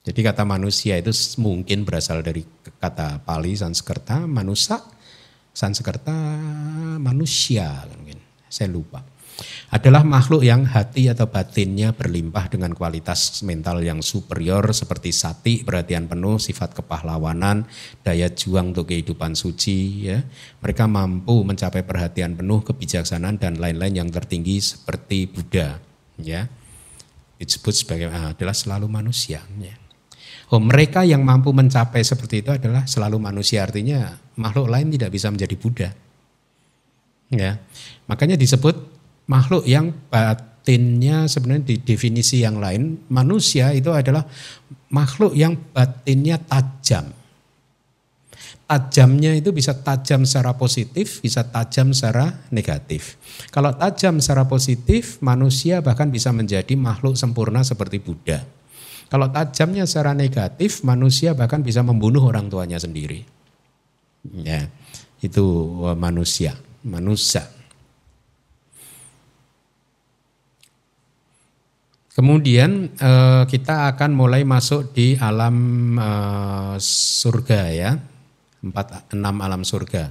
[0.00, 2.40] jadi kata manusia itu mungkin berasal dari
[2.80, 4.80] kata Pali Sanskerta, manusia,
[5.52, 6.16] Sanskerta
[6.96, 8.16] manusia mungkin.
[8.48, 9.04] Saya lupa.
[9.72, 16.08] Adalah makhluk yang hati atau batinnya berlimpah dengan kualitas mental yang superior seperti sati, perhatian
[16.08, 17.64] penuh, sifat kepahlawanan,
[18.04, 20.10] daya juang untuk kehidupan suci.
[20.10, 20.24] Ya.
[20.64, 25.80] Mereka mampu mencapai perhatian penuh, kebijaksanaan dan lain-lain yang tertinggi seperti Buddha.
[26.20, 26.48] Ya.
[27.40, 29.40] Disebut sebagai ah, adalah selalu manusia.
[29.56, 29.76] Ya.
[30.50, 33.62] Oh, mereka yang mampu mencapai seperti itu adalah selalu manusia.
[33.62, 35.90] Artinya makhluk lain tidak bisa menjadi Buddha.
[37.30, 37.62] Ya.
[38.10, 38.74] Makanya disebut
[39.30, 44.26] makhluk yang batinnya sebenarnya di definisi yang lain, manusia itu adalah
[44.90, 47.14] makhluk yang batinnya tajam.
[48.66, 53.18] Tajamnya itu bisa tajam secara positif, bisa tajam secara negatif.
[53.54, 58.59] Kalau tajam secara positif, manusia bahkan bisa menjadi makhluk sempurna seperti Buddha.
[59.10, 63.26] Kalau tajamnya secara negatif, manusia bahkan bisa membunuh orang tuanya sendiri.
[64.46, 64.70] Ya,
[65.18, 65.42] itu
[65.98, 66.54] manusia,
[66.86, 67.50] manusia.
[72.10, 75.56] Kemudian eh, kita akan mulai masuk di alam
[75.96, 76.76] eh,
[77.22, 77.90] surga ya,
[78.62, 80.10] empat enam alam surga.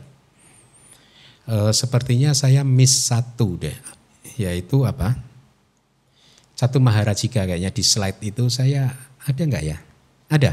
[1.47, 3.77] Eh, sepertinya saya miss satu deh,
[4.35, 5.28] yaitu apa?
[6.60, 8.91] Satu Maharajika kayaknya di slide itu saya
[9.24, 9.80] ada nggak ya?
[10.28, 10.52] Ada?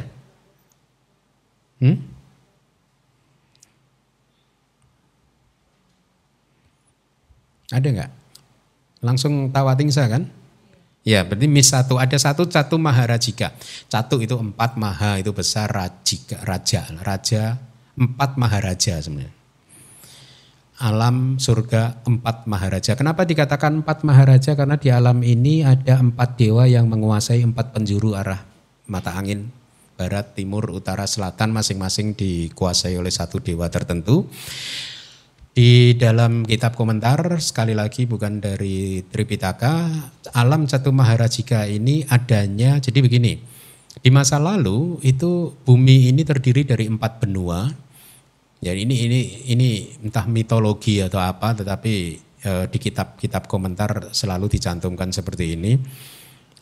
[1.83, 1.99] Hmm?
[7.75, 8.11] Ada nggak?
[9.03, 10.31] Langsung tawatingsa kan?
[11.03, 11.99] Ya, berarti mis satu.
[11.99, 13.59] Ada satu satu maharajika.
[13.91, 16.87] Satu itu empat maha itu besar rajika, raja.
[17.03, 17.59] Raja
[17.99, 19.36] empat maharaja sebenarnya.
[20.77, 22.93] Alam surga empat maharaja.
[22.93, 24.53] Kenapa dikatakan empat maharaja?
[24.53, 28.45] Karena di alam ini ada empat dewa yang menguasai empat penjuru arah
[28.85, 29.49] mata angin.
[29.97, 34.29] Barat, timur, utara, selatan masing-masing dikuasai oleh satu dewa tertentu.
[35.57, 39.89] Di dalam kitab komentar sekali lagi bukan dari Tripitaka,
[40.37, 43.41] alam satu Maharajika ini adanya jadi begini.
[43.97, 47.73] Di masa lalu itu bumi ini terdiri dari empat benua.
[48.65, 49.21] Ya ini ini
[49.53, 49.69] ini
[50.01, 51.95] entah mitologi atau apa, tetapi
[52.43, 55.77] eh, di kitab-kitab komentar selalu dicantumkan seperti ini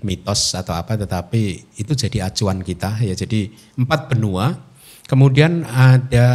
[0.03, 3.15] mitos atau apa, tetapi itu jadi acuan kita ya.
[3.15, 6.29] Jadi empat benua Kemudian ada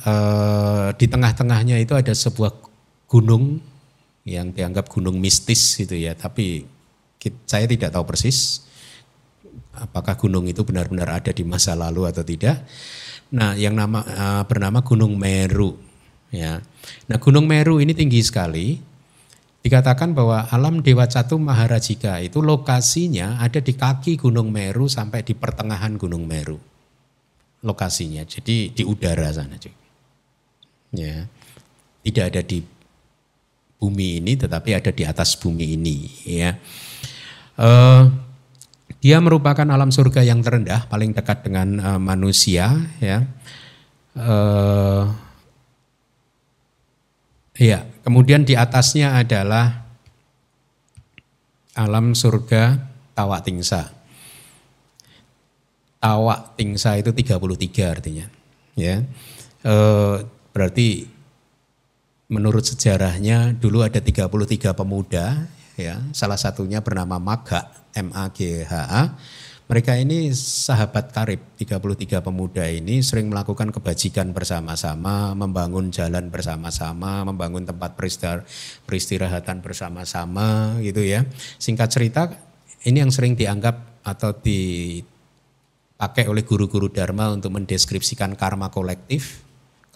[0.00, 2.48] eh, di tengah-tengahnya itu ada sebuah
[3.04, 3.60] gunung
[4.24, 6.64] yang dianggap gunung mistis gitu ya, tapi
[7.44, 8.64] saya tidak tahu persis
[9.76, 12.64] apakah gunung itu benar-benar ada di masa lalu atau tidak.
[13.34, 15.74] Nah, yang nama eh, bernama Gunung Meru
[16.30, 16.62] ya.
[17.10, 18.78] Nah, Gunung Meru ini tinggi sekali.
[19.66, 25.34] Dikatakan bahwa alam Dewa Catu Maharajika itu lokasinya ada di kaki Gunung Meru sampai di
[25.34, 26.76] pertengahan Gunung Meru
[27.66, 28.22] lokasinya.
[28.22, 29.74] Jadi di udara sana, cuy.
[30.94, 31.26] Ya.
[32.06, 32.62] Tidak ada di
[33.76, 36.54] bumi ini tetapi ada di atas bumi ini, ya.
[37.58, 38.06] Uh,
[39.06, 43.22] dia merupakan alam surga yang terendah, paling dekat dengan uh, manusia, ya.
[44.18, 45.06] Uh,
[47.54, 49.86] ya, kemudian di atasnya adalah
[51.78, 52.82] alam surga
[53.14, 53.94] Tawa Tingsa.
[56.02, 57.38] Awak tingsa itu 33
[57.86, 58.26] artinya.
[58.76, 59.02] Ya.
[59.64, 59.74] E,
[60.52, 61.08] berarti
[62.28, 68.72] menurut sejarahnya dulu ada 33 pemuda ya, salah satunya bernama Maga, M A G H
[68.72, 69.02] A.
[69.66, 77.66] Mereka ini sahabat karib, 33 pemuda ini sering melakukan kebajikan bersama-sama, membangun jalan bersama-sama, membangun
[77.66, 77.98] tempat
[78.86, 81.26] peristirahatan bersama-sama gitu ya.
[81.58, 82.30] Singkat cerita,
[82.86, 85.02] ini yang sering dianggap atau di
[85.96, 89.40] dipakai oleh guru-guru Dharma untuk mendeskripsikan karma kolektif,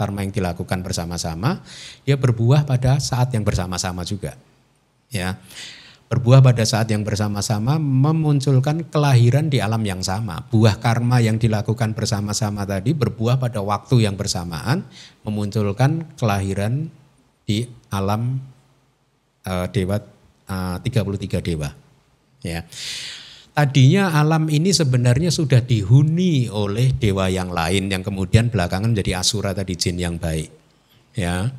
[0.00, 1.60] karma yang dilakukan bersama-sama,
[2.08, 4.32] dia berbuah pada saat yang bersama-sama juga.
[5.10, 5.42] Ya.
[6.10, 10.42] Berbuah pada saat yang bersama-sama memunculkan kelahiran di alam yang sama.
[10.50, 14.82] Buah karma yang dilakukan bersama-sama tadi berbuah pada waktu yang bersamaan
[15.22, 16.90] memunculkan kelahiran
[17.46, 18.42] di alam
[19.46, 20.02] uh, dewa
[20.50, 21.70] uh, 33 dewa.
[22.42, 22.66] Ya.
[23.54, 29.54] Tadinya alam ini sebenarnya sudah dihuni oleh dewa yang lain yang kemudian belakangan menjadi asura
[29.54, 30.50] tadi jin yang baik.
[31.14, 31.54] Ya.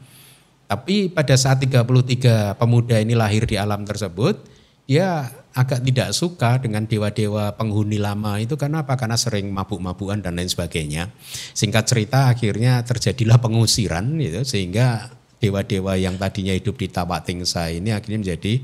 [0.72, 4.39] Tapi pada saat 33 pemuda ini lahir di alam tersebut,
[4.88, 8.95] dia agak tidak suka dengan dewa-dewa penghuni lama itu karena apa?
[8.95, 11.11] Karena sering mabuk-mabukan dan lain sebagainya.
[11.51, 15.11] Singkat cerita akhirnya terjadilah pengusiran gitu sehingga
[15.43, 18.63] dewa-dewa yang tadinya hidup di Tapak Tingsa ini akhirnya menjadi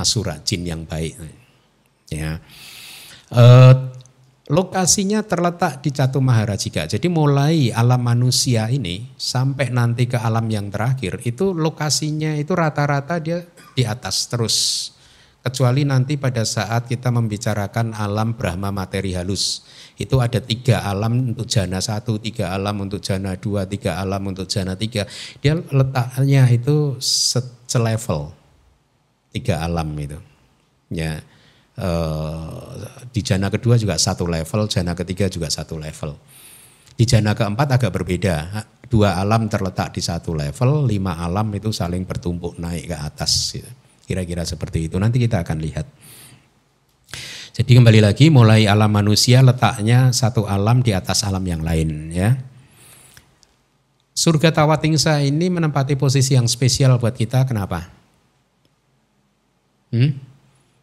[0.00, 1.12] asura jin yang baik.
[2.08, 2.40] Ya.
[3.28, 3.44] E,
[4.48, 6.88] lokasinya terletak di Catu Maharajika.
[6.88, 13.20] Jadi mulai alam manusia ini sampai nanti ke alam yang terakhir itu lokasinya itu rata-rata
[13.20, 13.44] dia
[13.76, 14.56] di atas terus.
[15.38, 19.64] Kecuali nanti pada saat kita membicarakan alam Brahma materi halus.
[19.96, 24.50] Itu ada tiga alam untuk jana satu, tiga alam untuk jana dua, tiga alam untuk
[24.50, 25.06] jana tiga.
[25.40, 26.98] Dia letaknya itu
[27.64, 28.34] selevel.
[29.32, 30.18] Tiga alam itu.
[30.90, 31.22] Ya
[31.78, 32.42] Eh,
[33.14, 36.18] di jana kedua juga satu level, jana ketiga juga satu level.
[36.98, 38.66] Di jana keempat agak berbeda.
[38.90, 43.54] Dua alam terletak di satu level, lima alam itu saling bertumpuk naik ke atas.
[43.54, 43.70] gitu.
[44.08, 44.98] Kira-kira seperti itu.
[44.98, 45.86] Nanti kita akan lihat.
[47.54, 52.38] Jadi kembali lagi mulai alam manusia letaknya satu alam di atas alam yang lain ya.
[54.18, 57.46] Surga Tawatingsa ini menempati posisi yang spesial buat kita.
[57.46, 57.86] Kenapa?
[59.94, 60.27] Hmm?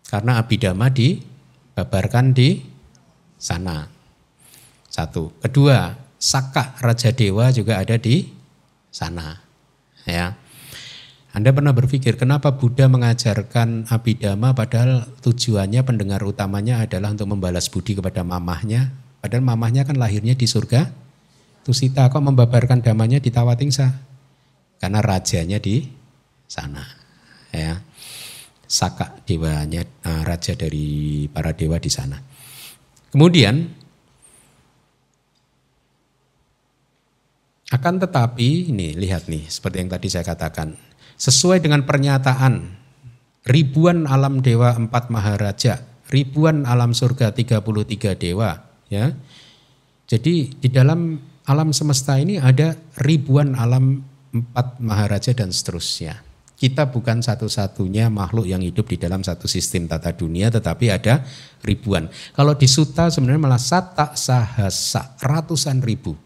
[0.06, 2.62] Karena Abhidhamma dibabarkan di
[3.36, 3.90] sana.
[4.88, 5.34] Satu.
[5.42, 8.32] Kedua, Saka Raja Dewa juga ada di
[8.94, 9.42] sana.
[10.08, 10.38] Ya.
[11.36, 18.00] Anda pernah berpikir kenapa Buddha mengajarkan Abhidhamma padahal tujuannya pendengar utamanya adalah untuk membalas budi
[18.00, 18.96] kepada mamahnya.
[19.20, 21.06] Padahal mamahnya kan lahirnya di surga
[21.66, 23.90] Tusita kok membabarkan damanya di Tawatingsa?
[24.78, 25.82] Karena rajanya di
[26.46, 26.86] sana.
[27.50, 27.82] Ya.
[28.66, 32.18] Saka dewanya, uh, raja dari para dewa di sana.
[33.14, 33.66] Kemudian
[37.72, 40.78] akan tetapi ini lihat nih seperti yang tadi saya katakan
[41.18, 42.78] sesuai dengan pernyataan
[43.50, 45.82] ribuan alam dewa empat maharaja
[46.14, 49.18] ribuan alam surga 33 dewa ya
[50.06, 54.02] jadi di dalam alam semesta ini ada ribuan alam
[54.34, 56.25] empat maharaja dan seterusnya.
[56.66, 61.22] Kita bukan satu-satunya makhluk yang hidup di dalam satu sistem tata dunia, tetapi ada
[61.62, 62.10] ribuan.
[62.34, 66.18] Kalau di Suta sebenarnya malah sata sahasa, ratusan ribu.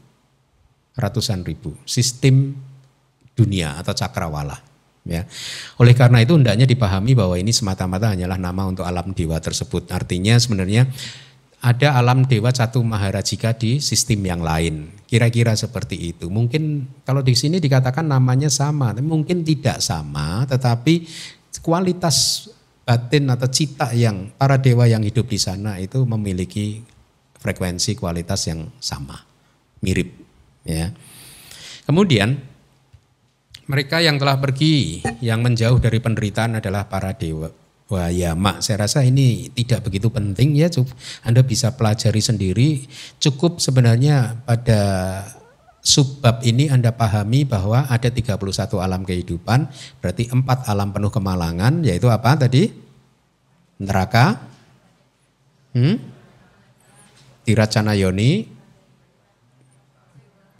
[0.96, 1.76] Ratusan ribu.
[1.84, 2.56] Sistem
[3.36, 4.56] dunia atau cakrawala.
[5.04, 5.28] Ya.
[5.76, 9.92] Oleh karena itu hendaknya dipahami bahwa ini semata-mata hanyalah nama untuk alam dewa tersebut.
[9.92, 10.88] Artinya sebenarnya
[11.60, 14.96] ada alam dewa satu maharajika di sistem yang lain.
[15.04, 16.32] Kira-kira seperti itu.
[16.32, 21.04] Mungkin kalau di sini dikatakan namanya sama, mungkin tidak sama, tetapi
[21.60, 22.48] kualitas
[22.88, 26.82] batin atau cita yang para dewa yang hidup di sana itu memiliki
[27.38, 29.20] frekuensi kualitas yang sama,
[29.84, 30.10] mirip.
[30.64, 30.96] Ya.
[31.84, 32.40] Kemudian
[33.70, 37.54] mereka yang telah pergi, yang menjauh dari penderitaan adalah para dewa,
[37.90, 40.70] Wah ya mak, saya rasa ini tidak begitu penting ya.
[41.26, 42.86] Anda bisa pelajari sendiri.
[43.18, 44.82] Cukup sebenarnya pada
[45.82, 48.38] subbab ini Anda pahami bahwa ada 31
[48.78, 49.74] alam kehidupan.
[50.06, 52.70] Berarti empat alam penuh kemalangan, yaitu apa tadi?
[53.82, 54.38] Neraka,
[55.74, 55.96] hmm?
[57.50, 58.46] Tiracana Yoni,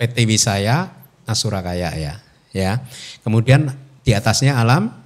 [0.02, 0.98] PT Wisaya,
[1.30, 2.14] Asurakaya ya.
[2.50, 2.82] ya.
[3.22, 3.70] Kemudian
[4.02, 4.99] di atasnya alam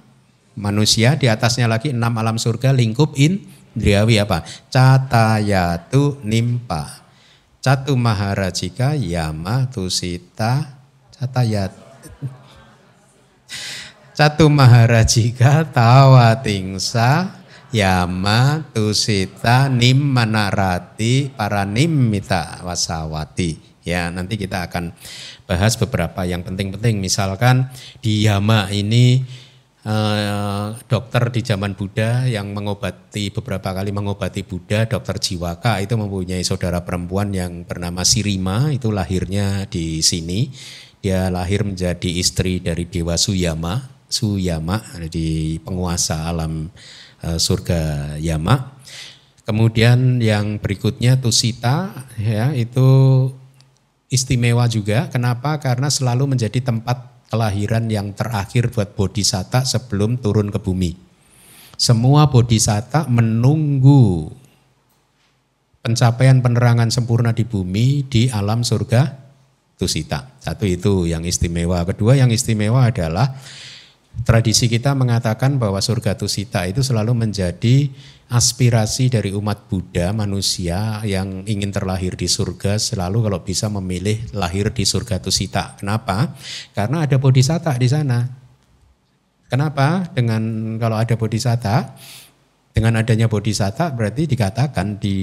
[0.54, 4.42] manusia, di atasnya lagi enam alam surga lingkup indriawi apa?
[4.70, 7.04] Catayatu nimpa.
[7.64, 10.78] Catu maharajika yama tusita
[11.14, 11.72] catayat.
[14.14, 17.40] Catu maharajika tawatingsa
[17.74, 23.74] yama tusita nimmanarati para nimmita wasawati.
[23.84, 24.96] Ya, nanti kita akan
[25.44, 27.04] bahas beberapa yang penting-penting.
[27.04, 27.68] Misalkan
[28.00, 29.20] di Yama ini
[29.84, 36.40] Eh, dokter di zaman Buddha yang mengobati beberapa kali mengobati Buddha, dokter Jiwaka itu mempunyai
[36.40, 40.48] saudara perempuan yang bernama Sirima itu lahirnya di sini.
[41.04, 44.80] Dia lahir menjadi istri dari Dewa Suyama, Suyama
[45.12, 46.72] di penguasa alam
[47.20, 48.80] uh, surga Yama.
[49.44, 52.88] Kemudian yang berikutnya Tusita ya itu
[54.08, 55.12] istimewa juga.
[55.12, 55.60] Kenapa?
[55.60, 60.94] Karena selalu menjadi tempat kelahiran yang terakhir buat bodhisatta sebelum turun ke bumi.
[61.74, 64.30] Semua bodhisatta menunggu
[65.82, 69.26] pencapaian penerangan sempurna di bumi di alam surga
[69.74, 70.38] Tusita.
[70.38, 71.82] Satu itu yang istimewa.
[71.82, 73.34] Kedua yang istimewa adalah
[74.22, 77.90] tradisi kita mengatakan bahwa surga Tusita itu selalu menjadi
[78.30, 84.70] aspirasi dari umat Buddha manusia yang ingin terlahir di surga selalu kalau bisa memilih lahir
[84.70, 85.76] di surga Tusita.
[85.76, 86.32] Kenapa?
[86.72, 88.24] Karena ada bodhisatta di sana.
[89.50, 90.08] Kenapa?
[90.14, 91.94] Dengan kalau ada bodhisatta,
[92.72, 95.16] dengan adanya bodhisatta berarti dikatakan di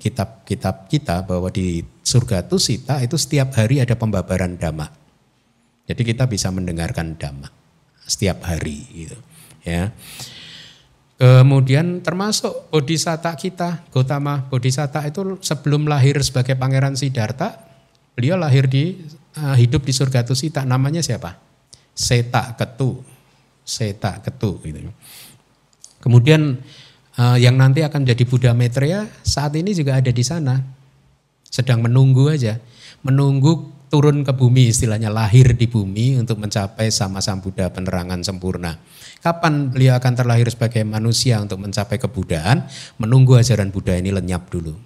[0.00, 4.88] kitab-kitab kita bahwa di surga Tusita itu setiap hari ada pembabaran dhamma.
[5.84, 7.57] Jadi kita bisa mendengarkan dhamma
[8.08, 9.18] setiap hari gitu.
[9.68, 9.92] Ya.
[11.18, 17.58] Kemudian termasuk bodhisatta kita, Gotama bodhisatta itu sebelum lahir sebagai pangeran Siddhartha,
[18.14, 19.02] beliau lahir di
[19.36, 20.62] uh, hidup di surga Tusita.
[20.62, 21.36] Namanya siapa?
[21.90, 23.02] Seta Ketu.
[23.66, 24.78] Seta Ketu gitu.
[25.98, 26.62] Kemudian
[27.18, 30.62] uh, yang nanti akan jadi Buddha Maitreya saat ini juga ada di sana.
[31.42, 32.62] Sedang menunggu aja.
[33.02, 38.76] Menunggu turun ke bumi istilahnya lahir di bumi untuk mencapai sama sang Buddha penerangan sempurna.
[39.18, 42.68] Kapan beliau akan terlahir sebagai manusia untuk mencapai kebudaan?
[43.00, 44.76] Menunggu ajaran Buddha ini lenyap dulu.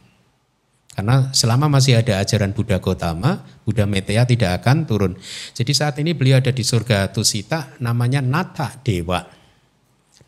[0.93, 5.13] Karena selama masih ada ajaran Buddha Gotama, Buddha Metea tidak akan turun.
[5.57, 9.25] Jadi saat ini beliau ada di surga Tusita namanya Nata Dewa.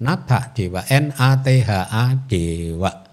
[0.00, 3.03] Nata Dewa, N-A-T-H-A Dewa.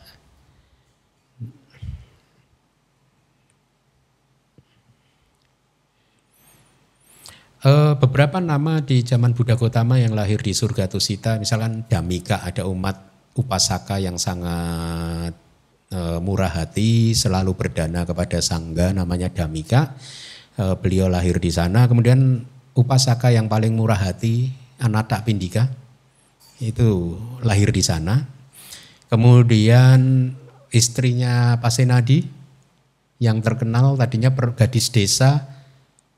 [7.61, 12.65] Uh, beberapa nama di zaman Buddha Gotama yang lahir di surga Tusita, misalkan Damika ada
[12.65, 12.97] umat
[13.37, 15.37] upasaka yang sangat
[15.93, 19.93] uh, murah hati, selalu berdana kepada sangga namanya Damika.
[20.57, 21.85] Uh, beliau lahir di sana.
[21.85, 24.49] Kemudian upasaka yang paling murah hati
[24.81, 25.69] Anata Pindika
[26.57, 27.13] itu
[27.45, 28.25] lahir di sana.
[29.05, 30.33] Kemudian
[30.73, 32.25] istrinya Pasenadi
[33.21, 35.45] yang terkenal tadinya gadis desa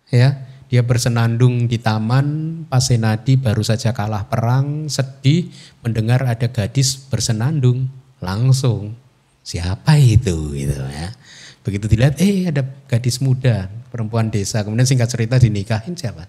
[0.08, 5.54] ya dia bersenandung di taman, Pasenadi baru saja kalah perang, sedih
[5.86, 7.94] mendengar ada gadis bersenandung.
[8.18, 8.98] Langsung,
[9.46, 11.14] siapa itu gitu ya.
[11.62, 14.66] Begitu dilihat, eh ada gadis muda, perempuan desa.
[14.66, 16.26] Kemudian singkat cerita dinikahin siapa?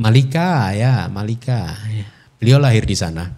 [0.00, 1.76] Malika ya, Malika.
[1.92, 2.08] Ya.
[2.40, 3.28] Beliau lahir di sana.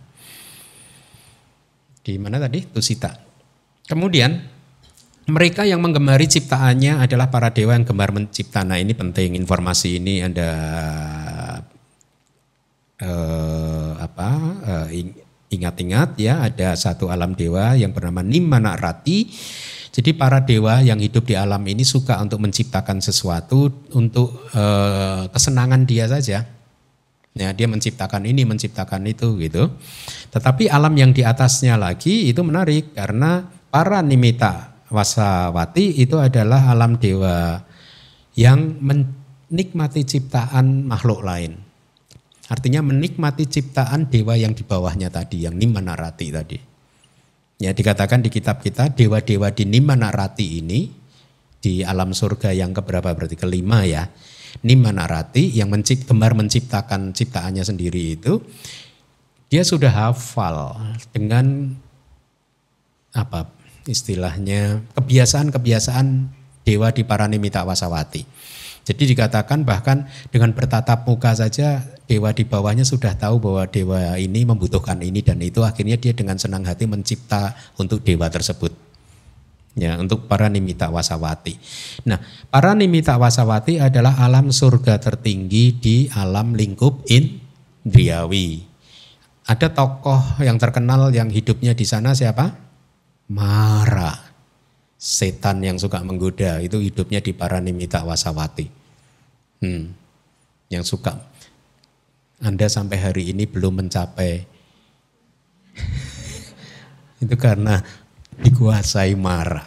[2.07, 2.71] Di mana tadi?
[2.71, 3.19] Tusita.
[3.91, 4.47] Kemudian
[5.31, 8.67] mereka yang menggemari ciptaannya adalah para dewa yang gemar mencipta.
[8.67, 10.51] Nah ini penting informasi ini ada
[12.99, 14.31] uh, apa
[14.67, 14.87] uh,
[15.53, 19.31] ingat-ingat ya ada satu alam dewa yang bernama Nimana Rati.
[19.93, 25.85] Jadi para dewa yang hidup di alam ini suka untuk menciptakan sesuatu untuk uh, kesenangan
[25.85, 26.49] dia saja.
[27.33, 29.73] Ya, dia menciptakan ini, menciptakan itu gitu.
[30.33, 37.01] Tetapi alam yang di atasnya lagi itu menarik karena para nimita Wasawati itu adalah alam
[37.01, 37.65] dewa
[38.37, 41.57] yang menikmati ciptaan makhluk lain.
[42.53, 46.59] Artinya menikmati ciptaan dewa yang di bawahnya tadi, yang Nimanarati tadi.
[47.57, 50.91] Ya dikatakan di kitab kita dewa-dewa di Nimanarati ini
[51.63, 54.11] di alam surga yang keberapa berarti kelima ya.
[54.61, 58.45] Nimanarati yang mencipt, gemar menciptakan ciptaannya sendiri itu
[59.49, 60.77] dia sudah hafal
[61.13, 61.77] dengan
[63.13, 66.07] apa istilahnya kebiasaan-kebiasaan
[66.63, 68.23] dewa di Paranimita Wasawati.
[68.83, 74.43] Jadi dikatakan bahkan dengan bertatap muka saja dewa di bawahnya sudah tahu bahwa dewa ini
[74.43, 78.75] membutuhkan ini dan itu akhirnya dia dengan senang hati mencipta untuk dewa tersebut.
[79.73, 81.57] Ya, untuk para nimita wasawati.
[82.05, 82.21] Nah,
[82.53, 88.69] para nimita wasawati adalah alam surga tertinggi di alam lingkup indriawi.
[89.49, 92.53] Ada tokoh yang terkenal yang hidupnya di sana siapa?
[93.33, 94.13] Mara.
[95.01, 98.69] Setan yang suka menggoda itu hidupnya di Paranimita Wasawati.
[99.65, 99.91] Hmm.
[100.69, 101.17] Yang suka.
[102.45, 104.45] Anda sampai hari ini belum mencapai.
[107.25, 107.83] itu karena
[108.39, 109.67] dikuasai Mara.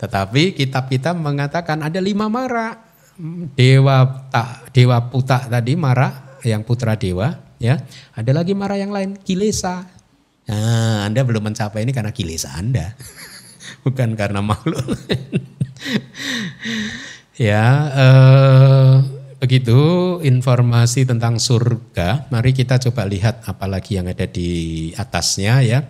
[0.00, 2.80] Tetapi kitab kita mengatakan ada lima Mara.
[3.54, 7.30] Dewa tak dewa putak tadi Mara yang putra dewa
[7.62, 7.78] ya.
[8.18, 9.86] Ada lagi Mara yang lain Kilesa
[10.44, 12.92] Nah, Anda belum mencapai ini karena kilesa Anda.
[13.84, 14.84] Bukan karena makhluk.
[17.48, 18.92] ya, eh,
[19.40, 19.80] begitu
[20.20, 22.28] informasi tentang surga.
[22.28, 25.80] Mari kita coba lihat apalagi yang ada di atasnya ya.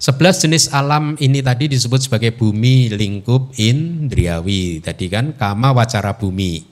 [0.00, 4.80] Sebelas jenis alam ini tadi disebut sebagai bumi lingkup indriawi.
[4.80, 6.64] Tadi kan kama wacara bumi.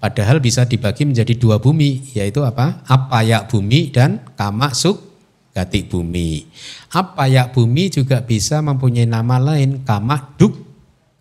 [0.00, 2.82] Padahal bisa dibagi menjadi dua bumi, yaitu apa?
[2.88, 5.13] Apayak bumi dan kama suk
[5.54, 6.42] gati bumi.
[6.90, 10.58] Apa ya bumi juga bisa mempunyai nama lain kama duk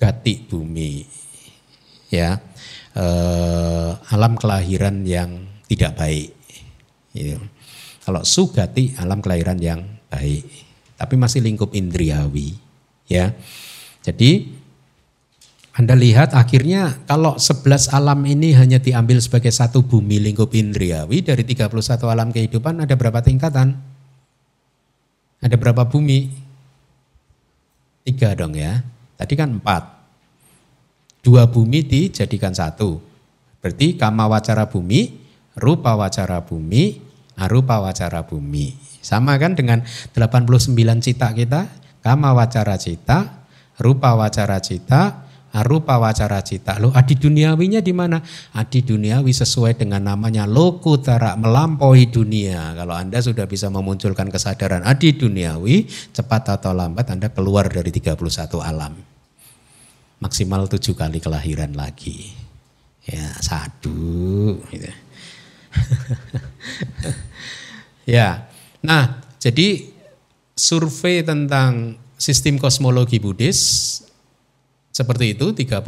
[0.02, 1.06] gati bumi.
[2.10, 2.42] Ya,
[2.98, 6.34] eh, alam kelahiran yang tidak baik.
[7.14, 7.38] Gitu.
[8.04, 10.44] Kalau sugati alam kelahiran yang baik,
[10.98, 12.58] tapi masih lingkup indriawi.
[13.08, 13.38] Ya,
[14.02, 14.50] jadi
[15.74, 21.42] anda lihat akhirnya kalau 11 alam ini hanya diambil sebagai satu bumi lingkup indriawi dari
[21.42, 21.74] 31
[22.06, 23.93] alam kehidupan ada berapa tingkatan?
[25.44, 26.32] Ada berapa bumi?
[28.08, 28.80] Tiga dong ya.
[29.20, 29.84] Tadi kan empat.
[31.20, 33.00] Dua bumi dijadikan satu.
[33.60, 35.20] Berarti kama wacara bumi,
[35.60, 37.00] rupa wacara bumi,
[37.40, 38.76] arupa wacara bumi.
[39.04, 39.84] Sama kan dengan
[40.16, 41.68] 89 cita kita,
[42.04, 43.48] kama wacara cita,
[43.80, 46.82] rupa wacara cita, Arupa wacara cita.
[46.82, 48.18] Lo adi duniawinya di mana?
[48.58, 52.74] Adi duniawi sesuai dengan namanya lokutara melampaui dunia.
[52.74, 58.18] Kalau Anda sudah bisa memunculkan kesadaran adi duniawi, cepat atau lambat Anda keluar dari 31
[58.66, 58.98] alam.
[60.26, 62.34] Maksimal tujuh kali kelahiran lagi.
[63.06, 64.58] Ya, satu.
[64.74, 64.90] Gitu.
[68.18, 68.50] ya,
[68.82, 69.86] nah jadi
[70.58, 74.02] survei tentang sistem kosmologi Buddhis
[74.94, 75.82] seperti itu 31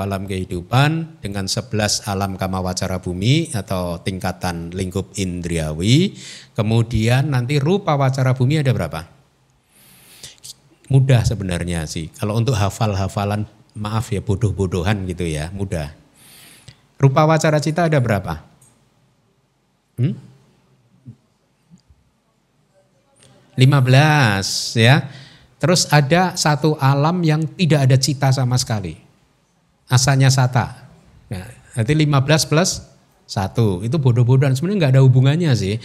[0.00, 6.16] alam kehidupan dengan 11 alam kamawacara bumi atau tingkatan lingkup indriawi.
[6.56, 9.04] Kemudian nanti rupa wacara bumi ada berapa?
[10.88, 12.08] Mudah sebenarnya sih.
[12.16, 13.44] Kalau untuk hafal-hafalan
[13.76, 15.92] maaf ya bodoh-bodohan gitu ya, mudah.
[16.96, 18.40] Rupa wacara cita ada berapa?
[20.00, 20.16] Hmm?
[23.60, 25.04] 15 ya.
[25.66, 28.94] Terus ada satu alam yang tidak ada cita sama sekali.
[29.90, 30.86] Asalnya sata.
[31.26, 31.42] Ya,
[31.74, 32.86] nanti 15 plus
[33.26, 33.82] 1.
[33.82, 34.54] Itu bodoh-bodohan.
[34.54, 35.82] Sebenarnya nggak ada hubungannya sih.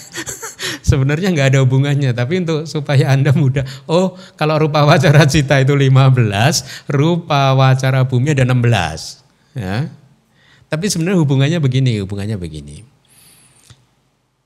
[0.88, 2.16] Sebenarnya nggak ada hubungannya.
[2.16, 3.68] Tapi untuk supaya Anda mudah.
[3.84, 6.88] Oh kalau rupa wacara cita itu 15.
[6.88, 8.56] Rupa wacara bumi ada 16.
[9.52, 9.92] Ya.
[10.72, 12.00] Tapi sebenarnya hubungannya begini.
[12.00, 12.93] Hubungannya begini.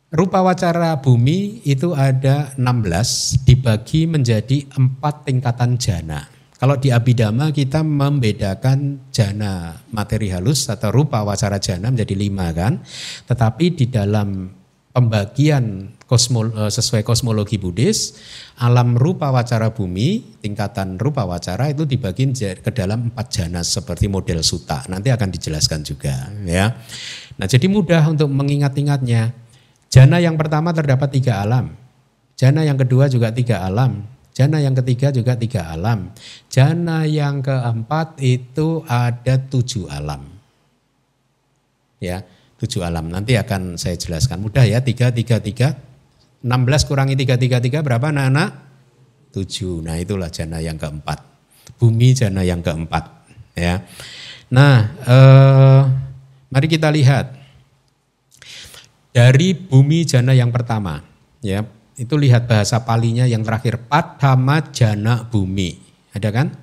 [0.08, 6.24] Rupa wacara bumi itu ada 16 dibagi menjadi empat tingkatan jana.
[6.56, 12.80] Kalau di Abhidhamma kita membedakan jana materi halus atau rupa wacara jana menjadi lima kan.
[13.28, 14.48] Tetapi di dalam
[14.96, 18.16] pembagian kosmo, e, sesuai kosmologi Buddhis,
[18.64, 22.32] alam rupa wacara bumi, tingkatan rupa wacara itu dibagi
[22.64, 24.88] ke dalam empat jana seperti model suta.
[24.88, 26.72] Nanti akan dijelaskan juga ya.
[27.36, 29.47] Nah jadi mudah untuk mengingat-ingatnya.
[29.88, 31.72] Jana yang pertama terdapat tiga alam.
[32.36, 34.04] Jana yang kedua juga tiga alam.
[34.36, 36.14] Jana yang ketiga juga tiga alam.
[36.46, 40.22] Jana yang keempat itu ada tujuh alam.
[41.98, 42.22] Ya,
[42.62, 43.10] tujuh alam.
[43.10, 44.38] Nanti akan saya jelaskan.
[44.38, 45.74] Mudah ya, tiga, tiga, tiga.
[46.46, 48.50] 16 kurangi tiga, tiga, tiga berapa anak-anak?
[49.34, 49.82] Tujuh.
[49.82, 51.18] Nah itulah jana yang keempat.
[51.82, 53.04] Bumi jana yang keempat.
[53.58, 53.82] Ya.
[54.54, 55.82] Nah, eh,
[56.54, 57.37] mari kita lihat
[59.18, 61.02] dari bumi jana yang pertama.
[61.42, 61.66] Ya,
[61.98, 65.74] itu lihat bahasa palinya yang terakhir Padhama jana bumi.
[66.14, 66.54] Ada kan?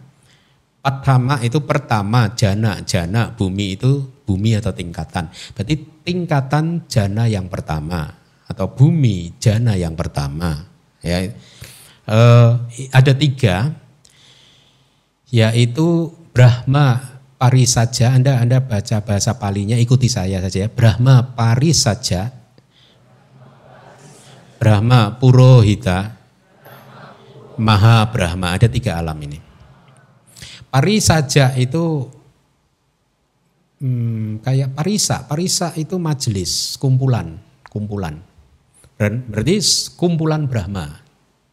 [0.80, 5.28] Padhama itu pertama, jana, jana, bumi itu bumi atau tingkatan.
[5.52, 5.76] Berarti
[6.08, 8.08] tingkatan jana yang pertama
[8.48, 10.64] atau bumi jana yang pertama.
[11.04, 11.28] Ya,
[12.08, 12.20] e,
[12.96, 13.76] ada tiga,
[15.28, 18.16] yaitu Brahma Parisaja.
[18.16, 20.70] Anda Anda baca bahasa palinya, ikuti saya saja ya.
[20.72, 22.35] Brahma Parisaja
[24.66, 26.10] Brahma Purohita,
[27.62, 28.58] Maha Brahma.
[28.58, 29.38] Ada tiga alam ini.
[30.74, 32.10] Pari saja itu
[33.78, 35.22] hmm, kayak parisa.
[35.30, 37.38] Parisa itu majelis, kumpulan,
[37.70, 38.18] kumpulan.
[38.98, 39.62] Berarti
[39.94, 40.98] kumpulan Brahma.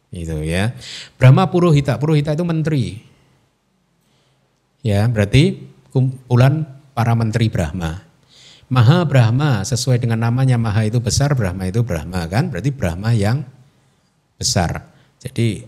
[0.09, 0.73] Itu ya.
[1.13, 2.97] Brahma Purohita, Purohita itu menteri.
[4.81, 5.61] Ya, berarti
[5.93, 6.65] kumpulan
[6.97, 8.09] para menteri Brahma.
[8.73, 12.49] Maha Brahma sesuai dengan namanya Maha itu besar, Brahma itu Brahma kan?
[12.49, 13.45] Berarti Brahma yang
[14.33, 14.89] besar.
[15.21, 15.61] Jadi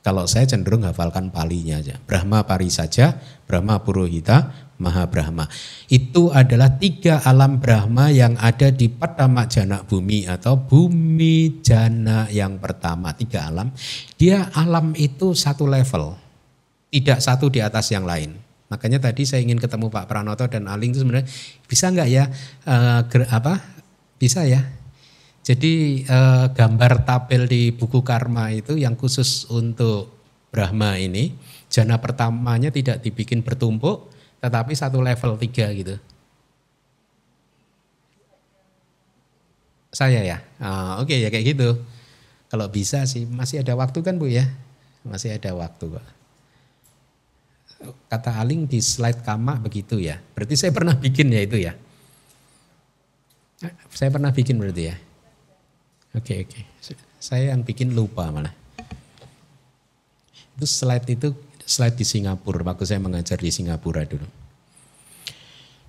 [0.00, 2.00] kalau saya cenderung hafalkan palinya aja.
[2.00, 5.52] Brahma pari saja, Brahma purohita, Maha Brahma.
[5.92, 12.56] Itu adalah tiga alam Brahma yang ada di pertama jana bumi atau bumi jana yang
[12.56, 13.12] pertama.
[13.12, 13.68] Tiga alam.
[14.16, 16.16] Dia alam itu satu level.
[16.88, 18.45] Tidak satu di atas yang lain.
[18.66, 21.26] Makanya tadi saya ingin ketemu Pak Pranoto dan Aling itu sebenarnya
[21.70, 22.24] bisa nggak ya
[22.66, 23.62] uh, ger, apa
[24.18, 24.66] bisa ya.
[25.46, 30.10] Jadi uh, gambar tabel di buku Karma itu yang khusus untuk
[30.50, 31.30] Brahma ini
[31.70, 34.10] jana pertamanya tidak dibikin bertumpuk
[34.42, 35.94] tetapi satu level tiga gitu.
[39.94, 41.78] Saya ya, uh, oke okay, ya kayak gitu.
[42.50, 44.50] Kalau bisa sih masih ada waktu kan Bu ya,
[45.06, 46.15] masih ada waktu Pak
[48.08, 50.16] kata Aling di slide kama begitu ya.
[50.32, 51.72] Berarti saya pernah bikin ya itu ya.
[53.92, 54.96] Saya pernah bikin berarti ya.
[56.16, 56.60] Oke oke.
[57.20, 58.52] Saya yang bikin lupa malah.
[60.56, 64.24] Itu slide itu slide di Singapura waktu saya mengajar di Singapura dulu.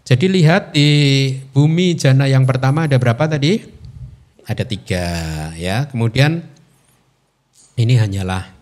[0.08, 0.88] Jadi lihat di
[1.52, 3.60] bumi jana yang pertama ada berapa tadi?
[4.48, 5.08] Ada tiga
[5.60, 5.84] ya.
[5.92, 6.44] Kemudian
[7.76, 8.57] ini hanyalah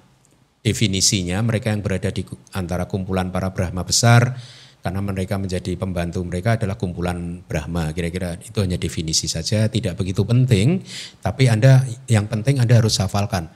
[0.66, 2.26] definisinya mereka yang berada di
[2.57, 4.34] antara kumpulan para Brahma besar
[4.82, 7.93] karena mereka menjadi pembantu mereka adalah kumpulan Brahma.
[7.93, 10.82] Kira-kira itu hanya definisi saja tidak begitu penting.
[11.22, 13.53] Tapi Anda yang penting Anda harus hafalkan.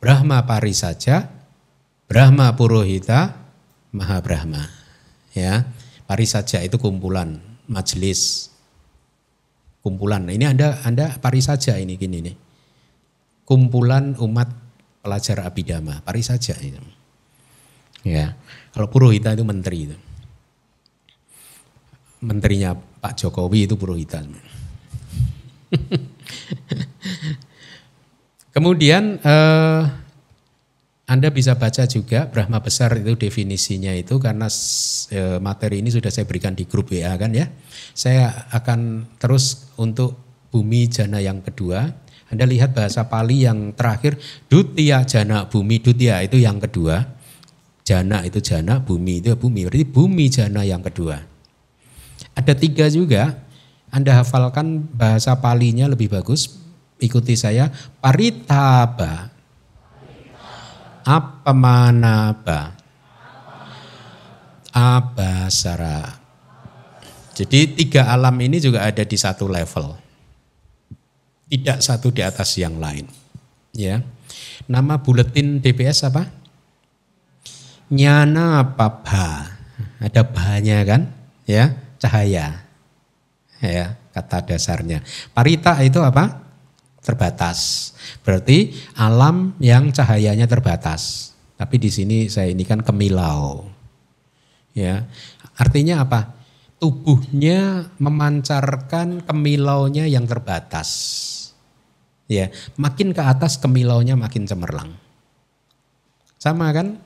[0.00, 1.28] Brahma Pari saja
[2.08, 3.36] Brahma Purohita
[3.92, 4.64] Maha Brahma.
[5.36, 5.68] Ya
[6.08, 7.36] Pari saja itu kumpulan
[7.68, 8.52] majelis.
[9.84, 10.24] Kumpulan.
[10.28, 12.36] Ini Anda Anda pari saja ini gini nih.
[13.46, 14.65] Kumpulan umat
[15.06, 16.82] pelajar abidama, pari saja itu.
[18.02, 18.34] Ya,
[18.74, 19.94] kalau purohita itu menteri itu.
[22.26, 24.26] Menterinya Pak Jokowi itu purohita.
[28.54, 29.82] Kemudian eh,
[31.06, 34.50] Anda bisa baca juga Brahma besar itu definisinya itu karena
[35.14, 37.46] e, materi ini sudah saya berikan di grup WA kan ya.
[37.94, 40.18] Saya akan terus untuk
[40.50, 41.94] bumi jana yang kedua.
[42.26, 44.18] Anda lihat bahasa Pali yang terakhir
[44.50, 47.16] dutia jana bumi dutia itu yang kedua.
[47.86, 49.62] Jana itu jana, bumi itu bumi.
[49.70, 51.22] Berarti bumi jana yang kedua.
[52.34, 53.38] Ada tiga juga.
[53.94, 56.58] Anda hafalkan bahasa Palinya lebih bagus.
[56.98, 57.70] Ikuti saya.
[58.02, 59.36] Paritaba
[61.06, 62.74] apa manaba
[64.74, 66.18] abasara
[67.30, 69.94] jadi tiga alam ini juga ada di satu level
[71.46, 73.06] tidak satu di atas yang lain
[73.74, 74.02] ya
[74.66, 76.26] nama buletin DPS apa
[77.90, 79.56] nyana pabha
[80.02, 81.02] ada bahanya kan
[81.46, 81.72] ya
[82.02, 82.66] cahaya
[83.62, 86.46] ya kata dasarnya parita itu apa
[87.06, 87.94] terbatas.
[88.26, 91.30] Berarti alam yang cahayanya terbatas.
[91.54, 93.70] Tapi di sini saya ini kan kemilau.
[94.74, 95.06] Ya.
[95.54, 96.34] Artinya apa?
[96.82, 100.90] Tubuhnya memancarkan kemilaunya yang terbatas.
[102.26, 104.98] Ya, makin ke atas kemilaunya makin cemerlang.
[106.42, 106.98] Sama kan?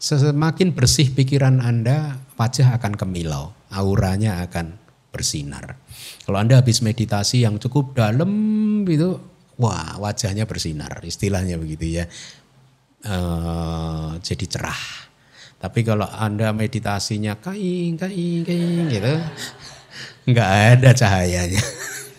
[0.00, 4.80] Semakin bersih pikiran Anda, wajah akan kemilau, auranya akan
[5.12, 5.76] bersinar.
[6.24, 8.32] Kalau Anda habis meditasi yang cukup dalam
[8.88, 9.20] itu
[9.60, 12.08] wah wajahnya bersinar, istilahnya begitu ya.
[13.04, 13.16] E,
[14.24, 14.82] jadi cerah.
[15.60, 19.14] Tapi kalau Anda meditasinya kain, kain, kain gitu,
[20.32, 20.50] nggak
[20.80, 21.60] ada cahayanya.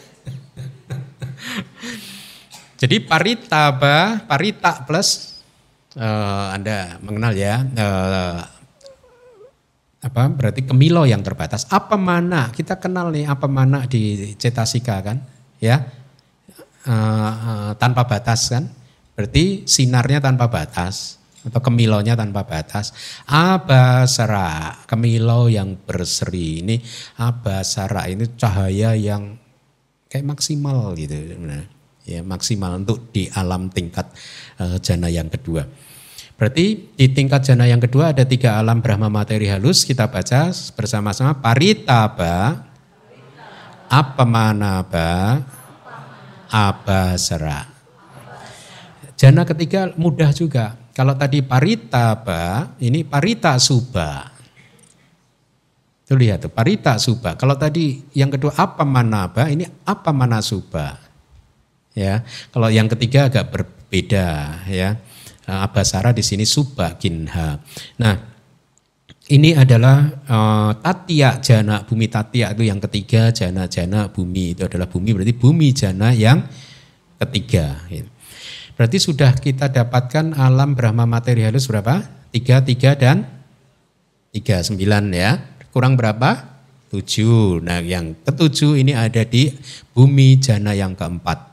[2.82, 5.38] Jadi paritaba, parita plus
[6.02, 8.42] uh, Anda mengenal ya uh,
[10.02, 11.70] apa berarti kemilo yang terbatas.
[11.70, 12.50] Apa mana?
[12.50, 15.22] Kita kenal nih apa mana di cetasika kan?
[15.62, 15.94] Ya
[16.90, 18.66] uh, tanpa batas kan?
[19.14, 22.98] Berarti sinarnya tanpa batas atau kemilaunya tanpa batas.
[23.30, 26.82] Abasara, kemilau yang berseri ini
[27.22, 29.38] abasara ini cahaya yang
[30.10, 31.14] kayak maksimal gitu.
[32.12, 34.12] Ya, maksimal untuk di alam tingkat
[34.59, 35.64] uh, jana yang kedua.
[36.36, 41.38] Berarti di tingkat jana yang kedua ada tiga alam Brahma materi halus kita baca bersama-sama
[41.38, 42.66] paritaba,
[43.86, 45.45] apamanaba,
[46.49, 47.70] abasara.
[49.14, 50.82] Jana ketiga mudah juga.
[50.97, 54.34] Kalau tadi parita ba, ini parita suba.
[56.09, 57.38] Tuh lihat tuh, parita suba.
[57.38, 61.11] Kalau tadi yang kedua apa manaba, ini apa mana suba.
[61.92, 62.24] Ya,
[62.56, 64.28] kalau yang ketiga agak berbeda
[64.72, 65.00] ya.
[65.52, 67.60] Abasara di sini suba kinha.
[68.00, 68.16] Nah,
[69.32, 74.88] ini adalah uh, tatia jana bumi tatia itu yang ketiga jana jana bumi itu adalah
[74.88, 76.48] bumi berarti bumi jana yang
[77.20, 77.84] ketiga.
[77.92, 78.08] Gitu.
[78.80, 82.02] Berarti sudah kita dapatkan alam Brahma materi halus berapa?
[82.32, 83.28] Tiga, tiga dan
[84.32, 85.32] tiga sembilan ya.
[85.70, 86.48] Kurang berapa?
[86.92, 87.64] Tujuh.
[87.64, 89.52] Nah yang ketujuh ini ada di
[89.96, 91.51] bumi jana yang keempat.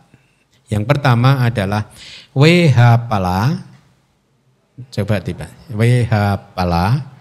[0.68, 1.88] Yang pertama adalah
[2.36, 3.64] Wehapala.
[4.92, 5.48] Coba tiba.
[5.72, 7.18] Wehapala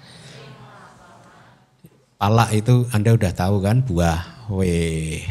[2.18, 5.22] Pala itu Anda udah tahu kan buah we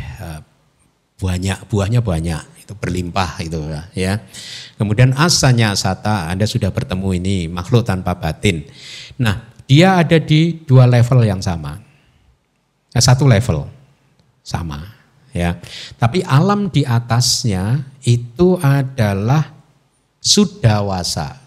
[1.19, 3.59] banyak buahnya banyak itu berlimpah itu
[3.99, 4.23] ya.
[4.79, 8.63] Kemudian asanya sata Anda sudah bertemu ini makhluk tanpa batin.
[9.19, 11.75] Nah, dia ada di dua level yang sama.
[12.95, 13.67] Nah, satu level
[14.47, 14.96] sama
[15.37, 15.61] ya.
[16.01, 19.53] Tapi alam di atasnya itu adalah
[20.17, 21.45] sudawasa.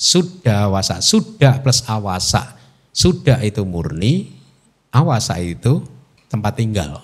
[0.00, 2.56] Sudawasa, sudah plus awasa.
[2.90, 4.40] Sudah itu murni,
[4.90, 5.86] Awasa itu
[6.26, 6.98] tempat tinggal.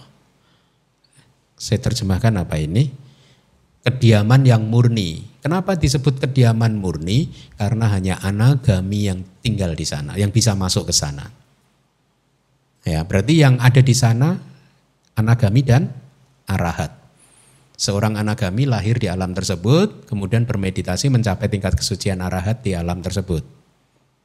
[1.54, 2.90] Saya terjemahkan apa ini?
[3.86, 5.22] Kediaman yang murni.
[5.38, 7.30] Kenapa disebut kediaman murni?
[7.54, 11.30] Karena hanya anagami yang tinggal di sana, yang bisa masuk ke sana.
[12.82, 14.34] Ya, berarti yang ada di sana
[15.14, 15.86] anagami dan
[16.46, 16.94] arahat.
[17.76, 23.44] Seorang anagami lahir di alam tersebut, kemudian bermeditasi mencapai tingkat kesucian arahat di alam tersebut.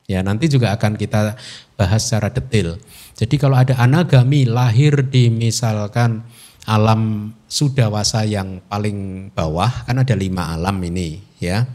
[0.07, 1.35] Ya, nanti juga akan kita
[1.75, 2.79] bahas secara detail.
[3.19, 6.23] Jadi kalau ada anagami lahir di misalkan
[6.65, 11.67] alam sudawasa yang paling bawah, kan ada lima alam ini ya.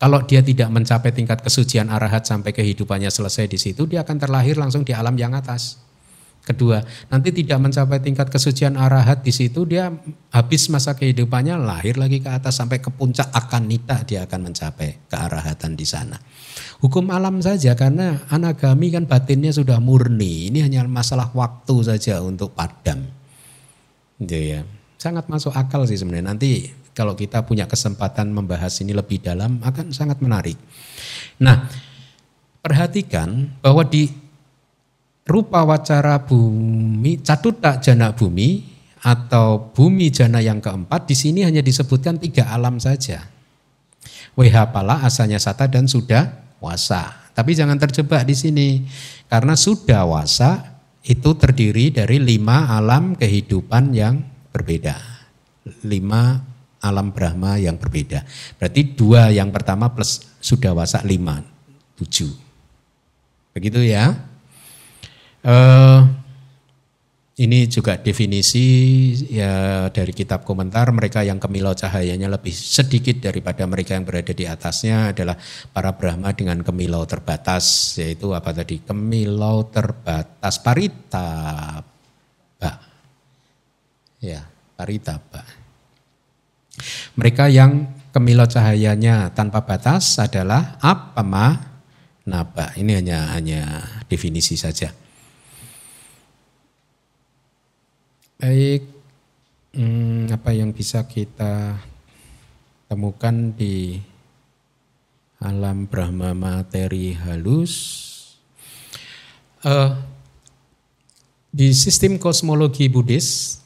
[0.00, 4.56] Kalau dia tidak mencapai tingkat kesucian arahat sampai kehidupannya selesai di situ, dia akan terlahir
[4.56, 5.76] langsung di alam yang atas.
[6.40, 6.80] Kedua,
[7.12, 9.92] nanti tidak mencapai tingkat kesucian arahat di situ, dia
[10.32, 15.04] habis masa kehidupannya lahir lagi ke atas sampai ke puncak akan nita dia akan mencapai
[15.12, 16.16] kearahatan di sana.
[16.80, 20.48] Hukum alam saja karena anagami kan batinnya sudah murni.
[20.48, 23.04] Ini hanya masalah waktu saja untuk padam.
[24.16, 24.60] Gitu ya.
[24.96, 26.32] Sangat masuk akal sih sebenarnya.
[26.32, 30.56] Nanti kalau kita punya kesempatan membahas ini lebih dalam akan sangat menarik.
[31.40, 31.68] Nah,
[32.60, 34.08] perhatikan bahwa di
[35.30, 38.66] rupa wacara bumi, catuta jana bumi
[39.00, 43.30] atau bumi jana yang keempat di sini hanya disebutkan tiga alam saja.
[44.34, 47.30] Wehapala asalnya sata dan sudah wasa.
[47.30, 48.68] Tapi jangan terjebak di sini
[49.30, 54.20] karena sudah wasa itu terdiri dari lima alam kehidupan yang
[54.50, 54.98] berbeda.
[55.86, 56.42] Lima
[56.82, 58.26] alam Brahma yang berbeda.
[58.58, 61.40] Berarti dua yang pertama plus sudah wasa lima,
[61.96, 62.32] tujuh.
[63.54, 64.29] Begitu ya.
[65.40, 66.04] Uh,
[67.40, 73.96] ini juga definisi ya dari kitab komentar mereka yang kemilau cahayanya lebih sedikit daripada mereka
[73.96, 75.40] yang berada di atasnya adalah
[75.72, 78.84] para Brahma dengan kemilau terbatas yaitu apa tadi?
[78.84, 81.80] Kemilau terbatas parita
[84.20, 84.44] ya
[84.76, 85.16] parita
[87.16, 91.56] mereka yang kemilau cahayanya tanpa batas adalah apa ma
[92.28, 93.62] naba ini hanya hanya
[94.06, 94.92] definisi saja
[98.40, 98.88] Baik,
[99.76, 101.76] hmm, apa yang bisa kita
[102.88, 104.00] temukan di
[105.44, 107.76] alam Brahma materi halus?
[109.60, 109.92] Uh,
[111.52, 113.60] di sistem kosmologi Buddhis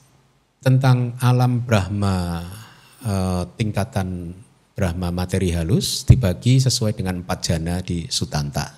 [0.58, 2.42] tentang alam Brahma
[3.06, 4.34] uh, tingkatan
[4.74, 8.74] Brahma materi halus dibagi sesuai dengan empat jana di Sutanta.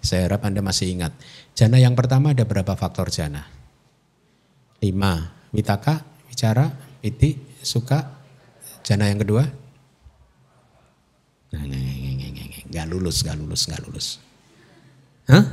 [0.00, 1.12] Saya harap Anda masih ingat.
[1.52, 3.63] Jana yang pertama ada berapa faktor jana?
[4.84, 5.32] Lima.
[5.48, 6.68] Witaka, bicara,
[7.00, 8.04] piti, suka.
[8.84, 9.44] Jana yang kedua?
[12.68, 14.20] Gak lulus, gak lulus, gak lulus.
[15.30, 15.44] Hah?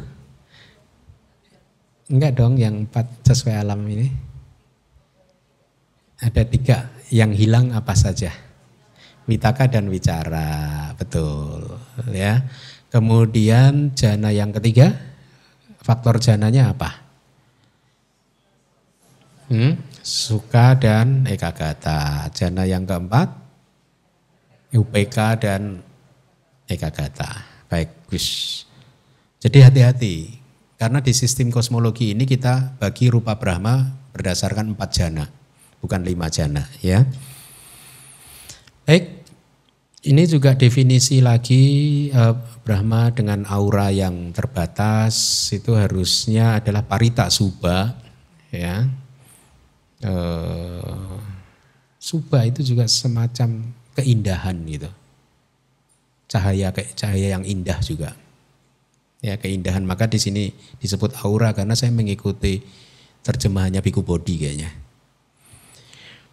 [2.12, 4.12] Enggak dong yang empat sesuai alam ini.
[6.20, 8.36] Ada tiga, yang hilang apa saja?
[9.30, 11.78] Witaka dan wicara, betul.
[12.12, 12.44] ya.
[12.92, 14.92] Kemudian jana yang ketiga,
[15.80, 17.01] faktor jananya apa?
[19.52, 19.76] Hmm?
[20.00, 22.32] Suka dan ekagata.
[22.32, 23.28] Jana yang keempat,
[24.72, 25.84] UPK dan
[26.72, 27.44] ekagata.
[27.68, 28.64] Baik, Gus.
[29.44, 30.40] Jadi hati-hati.
[30.80, 35.28] Karena di sistem kosmologi ini kita bagi rupa Brahma berdasarkan empat jana.
[35.84, 37.04] Bukan lima jana ya.
[38.88, 39.22] Baik,
[40.08, 41.64] ini juga definisi lagi
[42.10, 42.36] eh,
[42.66, 47.94] Brahma dengan aura yang terbatas itu harusnya adalah parita suba
[48.50, 48.90] ya
[50.06, 51.18] uh,
[52.02, 54.90] suba itu juga semacam keindahan gitu.
[56.32, 58.16] Cahaya kayak cahaya yang indah juga.
[59.22, 59.86] Ya, keindahan.
[59.86, 60.50] Maka di sini
[60.82, 62.64] disebut aura karena saya mengikuti
[63.22, 64.72] terjemahannya Biku Bodi kayaknya.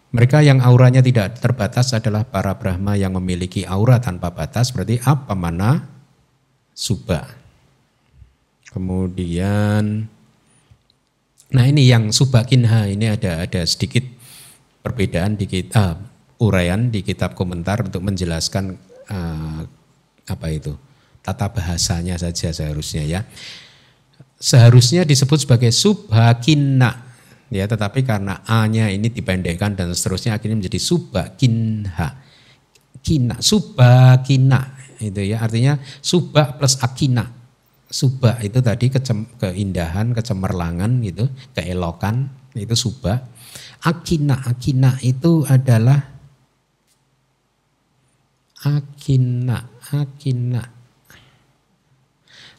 [0.09, 5.37] Mereka yang auranya tidak terbatas adalah para Brahma yang memiliki aura tanpa batas, berarti apa
[5.37, 5.85] mana
[6.73, 7.29] suba.
[8.73, 10.09] Kemudian
[11.49, 14.05] Nah ini yang subakinha ini ada ada sedikit
[14.85, 18.77] perbedaan di kita uh, uraian di kitab komentar untuk menjelaskan
[19.09, 19.61] uh,
[20.29, 20.77] apa itu
[21.25, 23.21] tata bahasanya saja seharusnya ya.
[24.39, 27.09] Seharusnya disebut sebagai subhakinna
[27.49, 32.29] ya tetapi karena a-nya ini dipendekkan dan seterusnya akhirnya menjadi subhakinha.
[32.99, 37.38] Kina subhakina itu ya artinya subha plus akina
[37.89, 41.25] Subah itu tadi kecem, keindahan, kecemerlangan gitu,
[41.57, 43.17] keelokan itu subah.
[43.81, 45.97] Akina, akina itu adalah
[48.61, 50.63] akina, akina.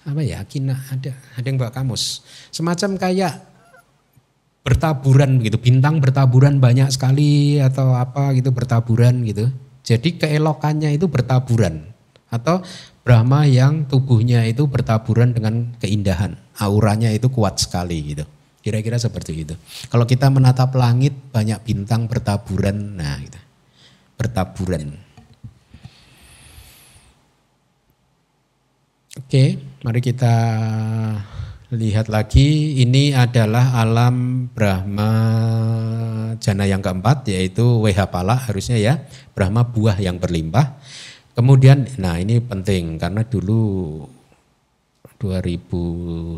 [0.02, 0.74] Apa ya akina?
[0.90, 2.26] Ada ada yang bawa kamus.
[2.50, 3.38] Semacam kayak
[4.66, 9.46] bertaburan gitu, bintang bertaburan banyak sekali atau apa gitu bertaburan gitu.
[9.86, 11.86] Jadi keelokannya itu bertaburan
[12.30, 12.62] atau
[13.00, 18.24] Brahma yang tubuhnya itu bertaburan dengan keindahan, auranya itu kuat sekali gitu.
[18.60, 19.54] Kira-kira seperti itu.
[19.88, 23.40] Kalau kita menatap langit banyak bintang bertaburan, nah gitu.
[24.20, 25.00] Bertaburan.
[29.16, 30.34] Oke, mari kita
[31.70, 32.82] lihat lagi.
[32.84, 35.12] Ini adalah alam Brahma
[36.36, 39.02] jana yang keempat yaitu Wehapala harusnya ya.
[39.32, 40.78] Brahma buah yang berlimpah.
[41.40, 44.04] Kemudian, nah ini penting karena dulu
[45.16, 46.36] 2011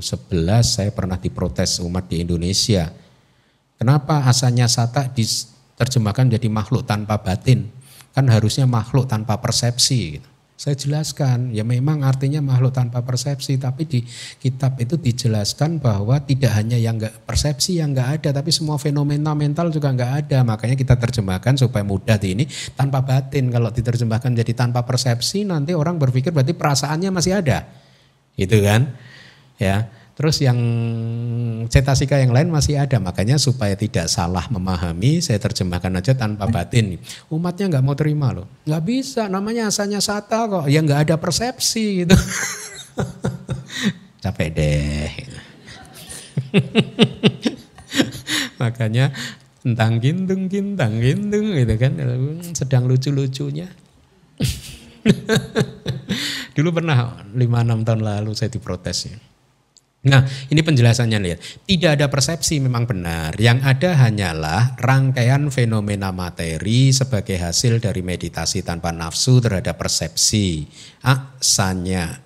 [0.63, 2.87] saya pernah diprotes umat di Indonesia.
[3.75, 7.67] Kenapa asalnya sata diterjemahkan jadi makhluk tanpa batin?
[8.15, 10.23] Kan harusnya makhluk tanpa persepsi.
[10.23, 10.29] Gitu.
[10.63, 14.07] Saya jelaskan, ya memang artinya makhluk tanpa persepsi, tapi di
[14.39, 19.35] kitab itu dijelaskan bahwa tidak hanya yang enggak persepsi yang enggak ada, tapi semua fenomena
[19.35, 20.47] mental juga enggak ada.
[20.47, 22.45] Makanya kita terjemahkan supaya mudah di ini
[22.79, 23.51] tanpa batin.
[23.51, 27.67] Kalau diterjemahkan jadi tanpa persepsi, nanti orang berpikir berarti perasaannya masih ada,
[28.39, 28.87] gitu kan?
[29.59, 29.91] Ya,
[30.23, 30.55] Terus yang
[31.67, 37.03] cetasika yang lain masih ada, makanya supaya tidak salah memahami, saya terjemahkan aja tanpa batin.
[37.27, 42.07] Umatnya nggak mau terima loh, nggak bisa, namanya asalnya sata kok, ya nggak ada persepsi
[42.07, 42.15] gitu.
[44.23, 45.11] Capek deh.
[48.63, 49.11] makanya
[49.59, 51.99] tentang gintung gintang gintung gitu kan,
[52.55, 53.67] sedang lucu-lucunya.
[56.55, 57.43] Dulu pernah 5-6
[57.83, 59.32] tahun lalu saya diprotes ya
[60.03, 61.39] Nah, ini penjelasannya lihat.
[61.63, 63.39] Tidak ada persepsi memang benar.
[63.39, 70.67] Yang ada hanyalah rangkaian fenomena materi sebagai hasil dari meditasi tanpa nafsu terhadap persepsi.
[71.07, 72.19] Ah, sanya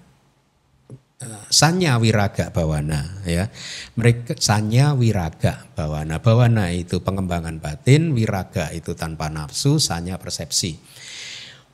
[1.20, 3.52] eh, sanya wiraga bawana ya.
[3.92, 6.24] Mereka sanya wiraga bawana.
[6.24, 10.80] Bawana itu pengembangan batin, wiraga itu tanpa nafsu, sanya persepsi.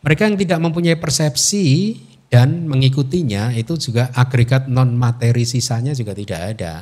[0.02, 1.94] Mereka yang tidak mempunyai persepsi
[2.32, 6.80] dan mengikutinya itu juga agregat non materi sisanya juga tidak ada.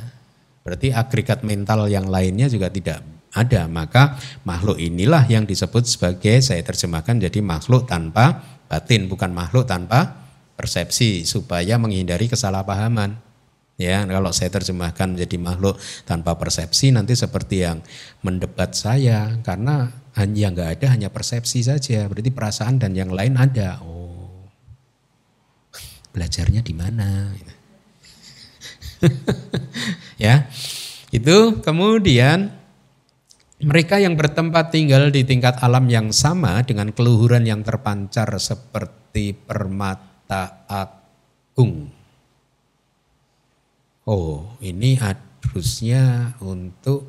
[0.62, 3.02] Berarti agregat mental yang lainnya juga tidak
[3.34, 3.66] ada.
[3.66, 4.14] Maka
[4.46, 10.22] makhluk inilah yang disebut sebagai saya terjemahkan jadi makhluk tanpa batin, bukan makhluk tanpa
[10.54, 13.18] persepsi supaya menghindari kesalahpahaman.
[13.74, 17.82] Ya, kalau saya terjemahkan menjadi makhluk tanpa persepsi nanti seperti yang
[18.22, 23.82] mendebat saya karena hanya nggak ada hanya persepsi saja, berarti perasaan dan yang lain ada.
[23.82, 23.99] Oh,
[26.12, 27.30] belajarnya di mana?
[30.24, 30.46] ya,
[31.10, 32.52] itu kemudian
[33.60, 40.64] mereka yang bertempat tinggal di tingkat alam yang sama dengan keluhuran yang terpancar seperti permata
[40.64, 41.92] agung.
[44.08, 47.04] Oh, ini harusnya untuk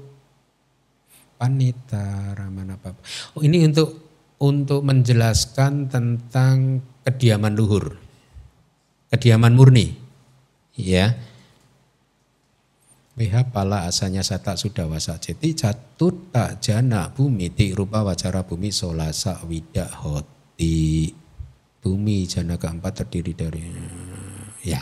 [1.40, 2.76] panita ramana
[3.34, 8.11] Oh, ini untuk untuk menjelaskan tentang kediaman luhur
[9.12, 9.94] kediaman murni.
[10.80, 11.20] Ya.
[13.12, 18.72] BH pala asanya sata sudah wasa ceti catut tak jana bumi ti rupa wacara bumi
[18.72, 21.12] solasa wida hoti.
[21.84, 23.68] Bumi jana keempat terdiri dari
[24.64, 24.80] ya.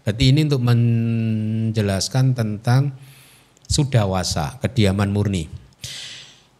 [0.00, 2.96] Berarti ini untuk menjelaskan tentang
[3.68, 5.59] sudawasa, kediaman murni.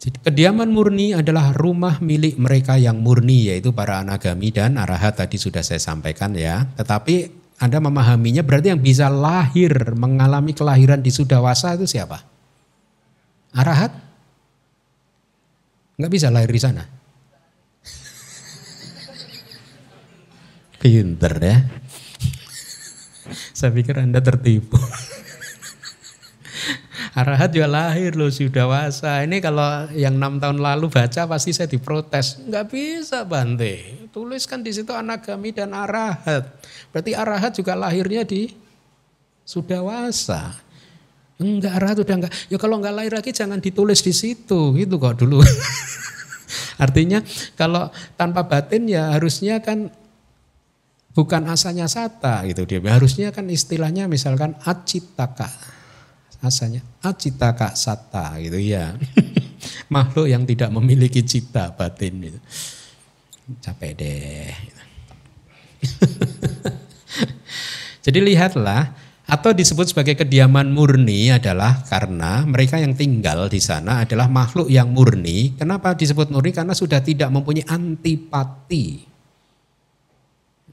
[0.01, 5.61] Kediaman murni adalah rumah milik mereka yang murni yaitu para anagami dan arahat tadi sudah
[5.61, 6.65] saya sampaikan ya.
[6.73, 7.29] Tetapi
[7.61, 12.17] Anda memahaminya berarti yang bisa lahir mengalami kelahiran di Sudawasa itu siapa?
[13.53, 13.93] Arahat?
[16.01, 16.81] Enggak bisa lahir di sana.
[20.81, 21.61] Pinter ya.
[23.59, 24.81] Saya pikir Anda tertipu.
[27.11, 29.27] Arahat juga lahir loh sudah wasa.
[29.27, 32.39] Ini kalau yang enam tahun lalu baca pasti saya diprotes.
[32.47, 34.07] Enggak bisa Bante.
[34.15, 36.47] Tuliskan di situ anagami dan arahat.
[36.95, 38.55] Berarti arahat juga lahirnya di
[39.43, 40.55] sudah wasa.
[41.43, 42.35] Enggak arahat udah enggak.
[42.47, 44.79] Ya kalau enggak lahir lagi jangan ditulis di situ.
[44.79, 45.43] Gitu kok dulu.
[46.85, 47.27] Artinya
[47.59, 49.91] kalau tanpa batin ya harusnya kan
[51.11, 52.79] bukan asanya sata gitu dia.
[52.87, 55.80] Harusnya kan istilahnya misalkan acitaka
[56.41, 58.97] asanya acita kak sata gitu ya.
[59.95, 62.41] Makhluk yang tidak memiliki cita batin gitu.
[63.61, 64.53] Capek deh.
[68.05, 68.97] Jadi lihatlah
[69.31, 74.91] atau disebut sebagai kediaman murni adalah karena mereka yang tinggal di sana adalah makhluk yang
[74.91, 75.55] murni.
[75.55, 76.51] Kenapa disebut murni?
[76.51, 79.07] Karena sudah tidak mempunyai antipati.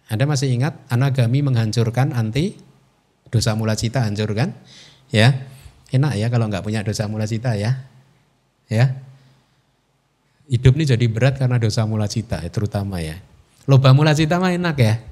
[0.07, 2.55] Anda masih ingat anagami menghancurkan anti
[3.30, 4.55] dosa mula cita hancurkan?
[5.11, 5.57] Ya.
[5.88, 7.88] Enak ya kalau nggak punya dosa mula cita ya.
[8.68, 9.00] Ya.
[10.48, 13.20] Hidup ini jadi berat karena dosa mula cita ya, terutama ya.
[13.68, 14.96] Loba mula cita mah enak ya.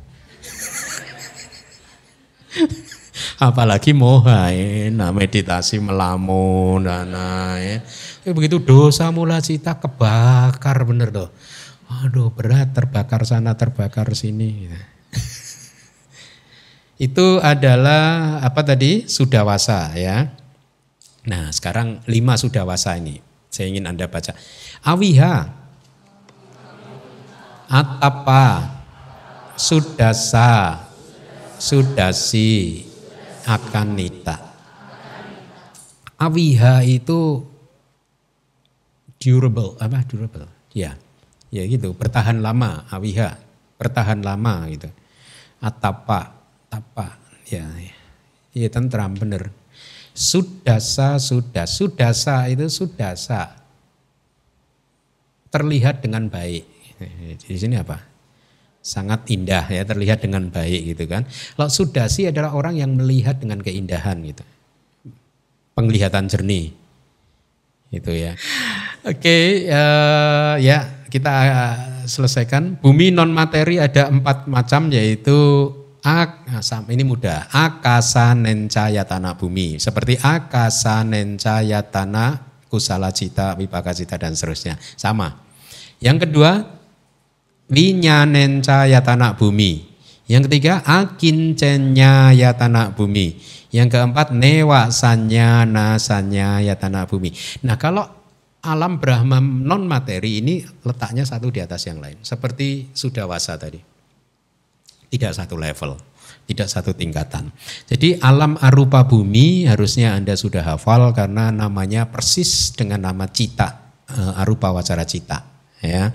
[3.36, 7.12] Apalagi moha enak meditasi melamun dan
[7.60, 7.84] ya.
[8.32, 11.30] begitu dosa mula cita kebakar bener tuh.
[12.04, 14.72] Aduh berat terbakar sana terbakar sini.
[16.96, 19.04] Itu adalah apa tadi?
[19.04, 20.45] Sudawasa ya.
[21.26, 23.22] Nah sekarang lima sudah wasa ini.
[23.50, 24.36] Saya ingin Anda baca.
[24.86, 25.36] Awiha.
[27.70, 28.46] Atapa.
[29.56, 30.86] Sudasa.
[31.58, 32.84] Sudasi.
[33.46, 34.38] Akanita.
[36.20, 37.42] Awiha itu
[39.18, 39.78] durable.
[39.82, 40.48] Apa durable?
[40.74, 40.98] Ya.
[41.50, 41.96] Ya gitu.
[41.96, 42.86] Bertahan lama.
[42.92, 43.46] Awiha.
[43.76, 44.90] bertahan lama gitu.
[45.60, 46.32] Atapa,
[46.72, 47.18] tapa,
[47.48, 47.96] ya, ya,
[48.54, 49.52] ya tentram bener.
[50.16, 53.51] Sudasa, sudah, sudasa itu sudasa.
[55.51, 56.63] Terlihat dengan baik.
[57.43, 57.99] Di sini apa?
[58.80, 61.28] Sangat indah ya, terlihat dengan baik gitu kan.
[61.28, 64.47] Kalau sudasi adalah orang yang melihat dengan keindahan gitu.
[65.76, 66.72] Penglihatan jernih.
[67.91, 68.39] Itu ya.
[69.03, 72.80] Oke, uh, ya kita uh, selesaikan.
[72.80, 75.36] Bumi non materi ada empat macam yaitu
[76.06, 76.62] ak, nah,
[76.93, 77.49] ini mudah.
[77.49, 79.82] Akasa nencaya tanah bumi.
[79.82, 84.78] Seperti akasa nencaya tanah kusala cita, wipaka cita dan seterusnya.
[84.93, 85.34] Sama.
[85.97, 86.62] Yang kedua,
[87.74, 89.97] winyanen caya tanah bumi.
[90.30, 93.41] Yang ketiga, akincenya ya tanah bumi.
[93.74, 97.34] Yang keempat, newa sanya nasanya ya tanah bumi.
[97.66, 98.06] Nah kalau
[98.62, 102.22] alam Brahma non materi ini letaknya satu di atas yang lain.
[102.22, 103.95] Seperti Sudawasa tadi.
[105.16, 105.95] Tidak satu level,
[106.43, 107.55] tidak satu tingkatan.
[107.88, 114.41] Jadi alam arupa bumi harusnya Anda sudah hafal karena namanya persis dengan nama cita, eh,
[114.43, 115.47] arupa wacara cita.
[115.80, 116.11] Ya.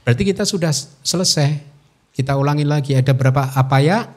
[0.00, 0.72] Berarti kita sudah
[1.04, 1.60] selesai.
[2.16, 4.08] Kita ulangi lagi ada berapa apa ya?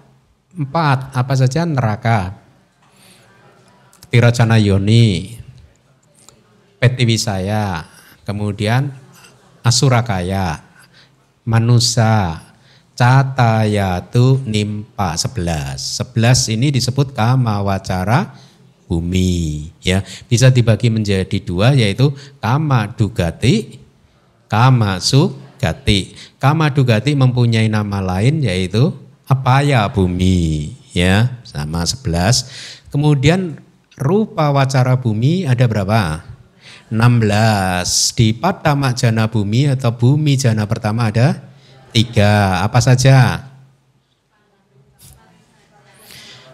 [0.55, 1.11] Empat.
[1.11, 2.39] Apa saja neraka.
[4.11, 5.39] Tiracana Yoni,
[6.79, 7.87] Petiwisaya,
[8.27, 8.91] kemudian
[9.63, 10.59] Asurakaya,
[11.47, 12.50] Manusa,
[13.01, 16.05] Catayatu Nimpa 11.
[16.05, 18.37] 11 ini disebut kama wacara
[18.85, 20.05] bumi ya.
[20.29, 23.81] Bisa dibagi menjadi dua yaitu kama dugati,
[24.45, 26.13] kama sugati.
[26.37, 28.93] Kama dugati mempunyai nama lain yaitu
[29.25, 32.05] apa ya bumi ya, sama 11.
[32.93, 33.57] Kemudian
[33.97, 36.21] rupa wacara bumi ada berapa?
[36.93, 38.13] 16.
[38.13, 41.49] Di Patama Jana Bumi atau Bumi Jana pertama ada
[41.91, 42.63] tiga.
[42.65, 43.47] Apa saja?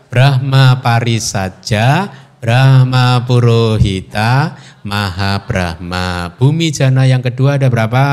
[0.07, 2.09] Brahma Parisaja,
[2.41, 6.33] Brahma Purohita, Maha Brahma.
[6.35, 8.07] Bumi Jana yang kedua ada berapa?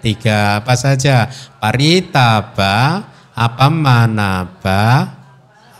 [0.00, 0.58] Tiga.
[0.64, 1.30] Apa saja?
[1.60, 3.04] Paritaba,
[3.36, 5.14] Apamanaba,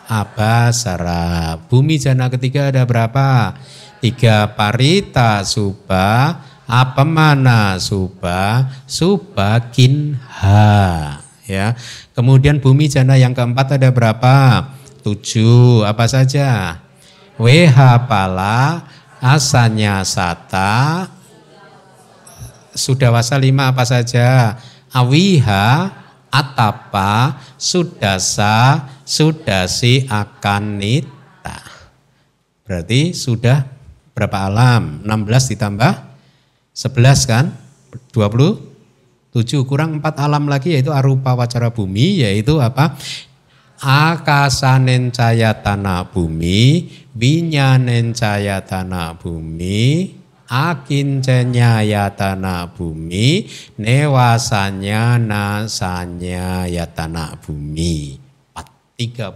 [0.07, 1.59] Abasara.
[1.67, 3.57] Bumi Jana ketiga ada berapa?
[4.01, 6.41] tiga parita suba
[6.71, 8.71] apa mana suba?
[8.87, 11.75] Suba kinha ya.
[12.15, 14.71] Kemudian bumi jana yang keempat ada berapa?
[15.03, 16.79] Tujuh apa saja?
[17.35, 18.87] Weha pala
[19.19, 21.09] asanya sata
[22.75, 24.55] sudawasa lima apa saja?
[24.91, 25.91] Awiha
[26.31, 31.59] atapa sudasa sudasi akanita.
[32.67, 33.67] Berarti sudah
[34.15, 35.03] berapa alam?
[35.03, 36.10] 16 ditambah
[36.81, 37.53] 11 kan?
[38.17, 42.97] 27 kurang 4 alam lagi yaitu arupa wacara bumi yaitu apa?
[43.81, 50.17] Akasanen caya tanah bumi, binyanen caya tanah bumi,
[50.49, 53.49] akincenya ya tanah bumi,
[53.81, 58.21] newasanya nasanya ya tanah bumi.
[59.01, 59.33] 31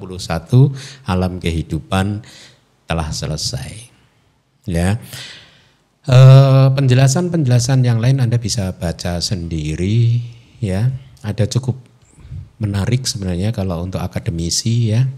[1.08, 2.20] alam kehidupan
[2.84, 3.88] telah selesai.
[4.68, 5.00] Ya.
[6.04, 10.20] Penjelasan-penjelasan yang lain Anda bisa baca sendiri
[10.60, 10.92] ya.
[11.24, 11.80] Ada cukup
[12.60, 15.08] menarik sebenarnya kalau untuk akademisi ya.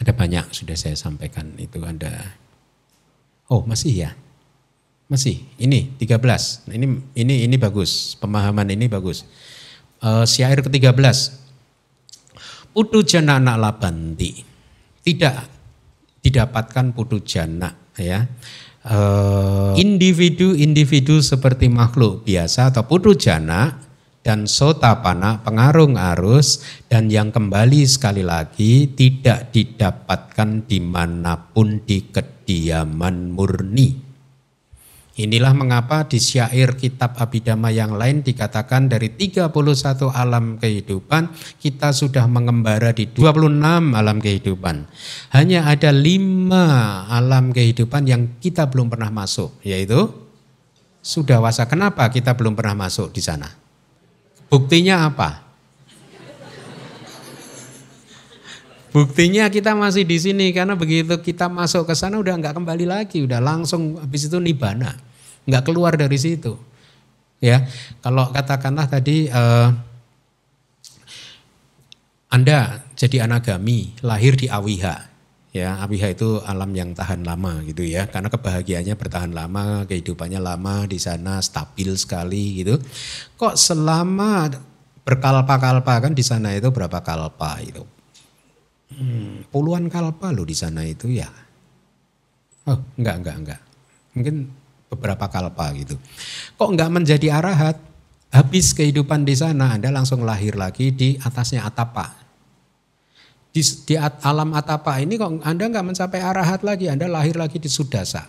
[0.00, 2.32] Ada banyak sudah saya sampaikan itu Anda.
[3.52, 4.10] Oh, masih ya.
[5.12, 5.44] Masih.
[5.60, 6.72] Ini 13.
[6.72, 8.16] Ini ini ini bagus.
[8.16, 9.28] Pemahaman ini bagus.
[10.00, 10.96] Uh, syair ke-13.
[12.72, 14.32] Putu jana anak labanti.
[15.04, 15.36] Tidak
[16.24, 17.68] didapatkan putu jana
[17.98, 18.24] ya
[19.74, 23.88] individu-individu seperti makhluk biasa atau putu jana
[24.22, 26.60] dan sotapana pengarung arus
[26.90, 34.07] dan yang kembali sekali lagi tidak didapatkan di mana pun di kediaman murni.
[35.18, 39.50] Inilah mengapa di syair kitab Abidama yang lain dikatakan dari 31
[40.14, 44.86] alam kehidupan kita sudah mengembara di 26 alam kehidupan.
[45.34, 50.06] Hanya ada lima alam kehidupan yang kita belum pernah masuk yaitu
[51.02, 51.66] sudah wasa.
[51.66, 53.50] Kenapa kita belum pernah masuk di sana?
[54.46, 55.50] Buktinya apa?
[58.94, 63.26] Buktinya kita masih di sini karena begitu kita masuk ke sana udah nggak kembali lagi,
[63.26, 65.07] udah langsung habis itu nibana
[65.48, 66.54] nggak keluar dari situ.
[67.40, 67.64] Ya,
[68.04, 69.70] kalau katakanlah tadi uh,
[72.28, 75.08] Anda jadi anagami, lahir di Awiha.
[75.56, 78.04] Ya, Awiha itu alam yang tahan lama gitu ya.
[78.10, 82.76] Karena kebahagiaannya bertahan lama, kehidupannya lama di sana, stabil sekali gitu.
[83.40, 84.52] Kok selama
[85.08, 87.80] berkalpa-kalpa kan di sana itu berapa kalpa itu?
[88.92, 91.32] Hmm, puluhan kalpa loh di sana itu ya.
[92.68, 93.60] Oh enggak enggak enggak.
[94.12, 94.36] Mungkin
[94.88, 95.94] beberapa kalpa gitu.
[96.56, 97.76] Kok enggak menjadi arahat?
[98.28, 102.12] Habis kehidupan di sana Anda langsung lahir lagi di atasnya atapa.
[103.48, 107.72] Di, di alam atapa ini kok Anda enggak mencapai arahat lagi, Anda lahir lagi di
[107.72, 108.28] sudasa.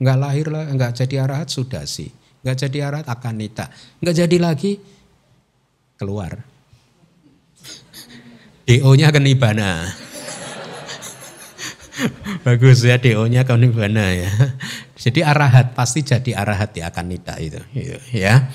[0.00, 2.08] Enggak lahir enggak jadi arahat sudasi.
[2.40, 3.68] Enggak jadi arahat akanita.
[4.00, 4.80] Enggak jadi lagi
[6.00, 6.40] keluar.
[8.66, 9.20] DO-nya ke.
[12.46, 14.30] Bagus ya DO-nya ke Nibana ya.
[15.02, 18.48] Jadi arahat pasti jadi arahat di Akanita itu, itu ya.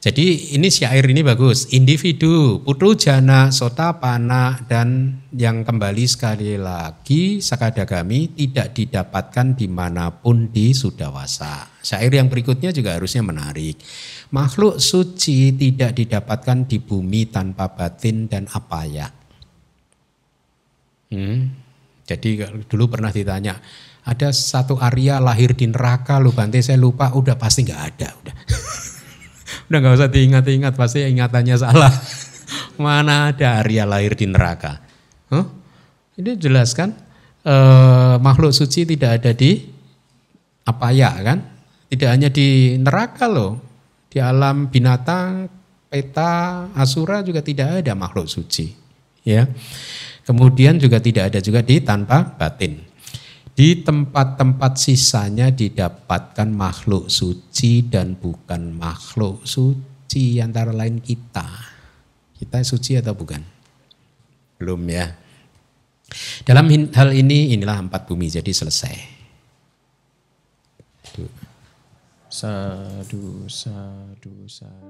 [0.00, 1.68] Jadi ini syair ini bagus.
[1.76, 10.08] Individu, putu jana, sota pana, dan yang kembali sekali lagi sakadagami tidak didapatkan di mana
[10.08, 11.84] pun di Sudawasa.
[11.84, 13.76] Syair yang berikutnya juga harusnya menarik.
[14.32, 19.12] Makhluk suci tidak didapatkan di bumi tanpa batin dan apaya.
[21.12, 21.69] Hmm.
[22.10, 23.54] Jadi dulu pernah ditanya,
[24.02, 28.08] ada satu Arya lahir di neraka lu Bante saya lupa, udah pasti nggak ada.
[28.18, 28.34] Udah.
[29.70, 31.94] Udah nggak usah diingat-ingat, pasti ingatannya salah.
[32.82, 34.82] Mana ada Arya lahir di neraka?
[35.30, 35.46] Huh?
[36.18, 36.90] Ini jelas kan?
[37.46, 37.54] E,
[38.18, 39.62] makhluk suci tidak ada di
[40.66, 41.38] apa ya kan?
[41.86, 43.62] Tidak hanya di neraka loh.
[44.10, 45.46] Di alam binatang,
[45.86, 48.74] peta, asura juga tidak ada makhluk suci.
[49.22, 49.46] Ya.
[50.24, 52.80] Kemudian juga tidak ada juga di tanpa batin.
[53.50, 61.44] Di tempat-tempat sisanya didapatkan makhluk suci dan bukan makhluk suci antara lain kita.
[62.40, 63.42] Kita suci atau bukan?
[64.56, 65.12] Belum ya.
[66.42, 68.96] Dalam hal ini inilah empat bumi jadi selesai.
[72.30, 74.89] Sadu, sadu, sadu.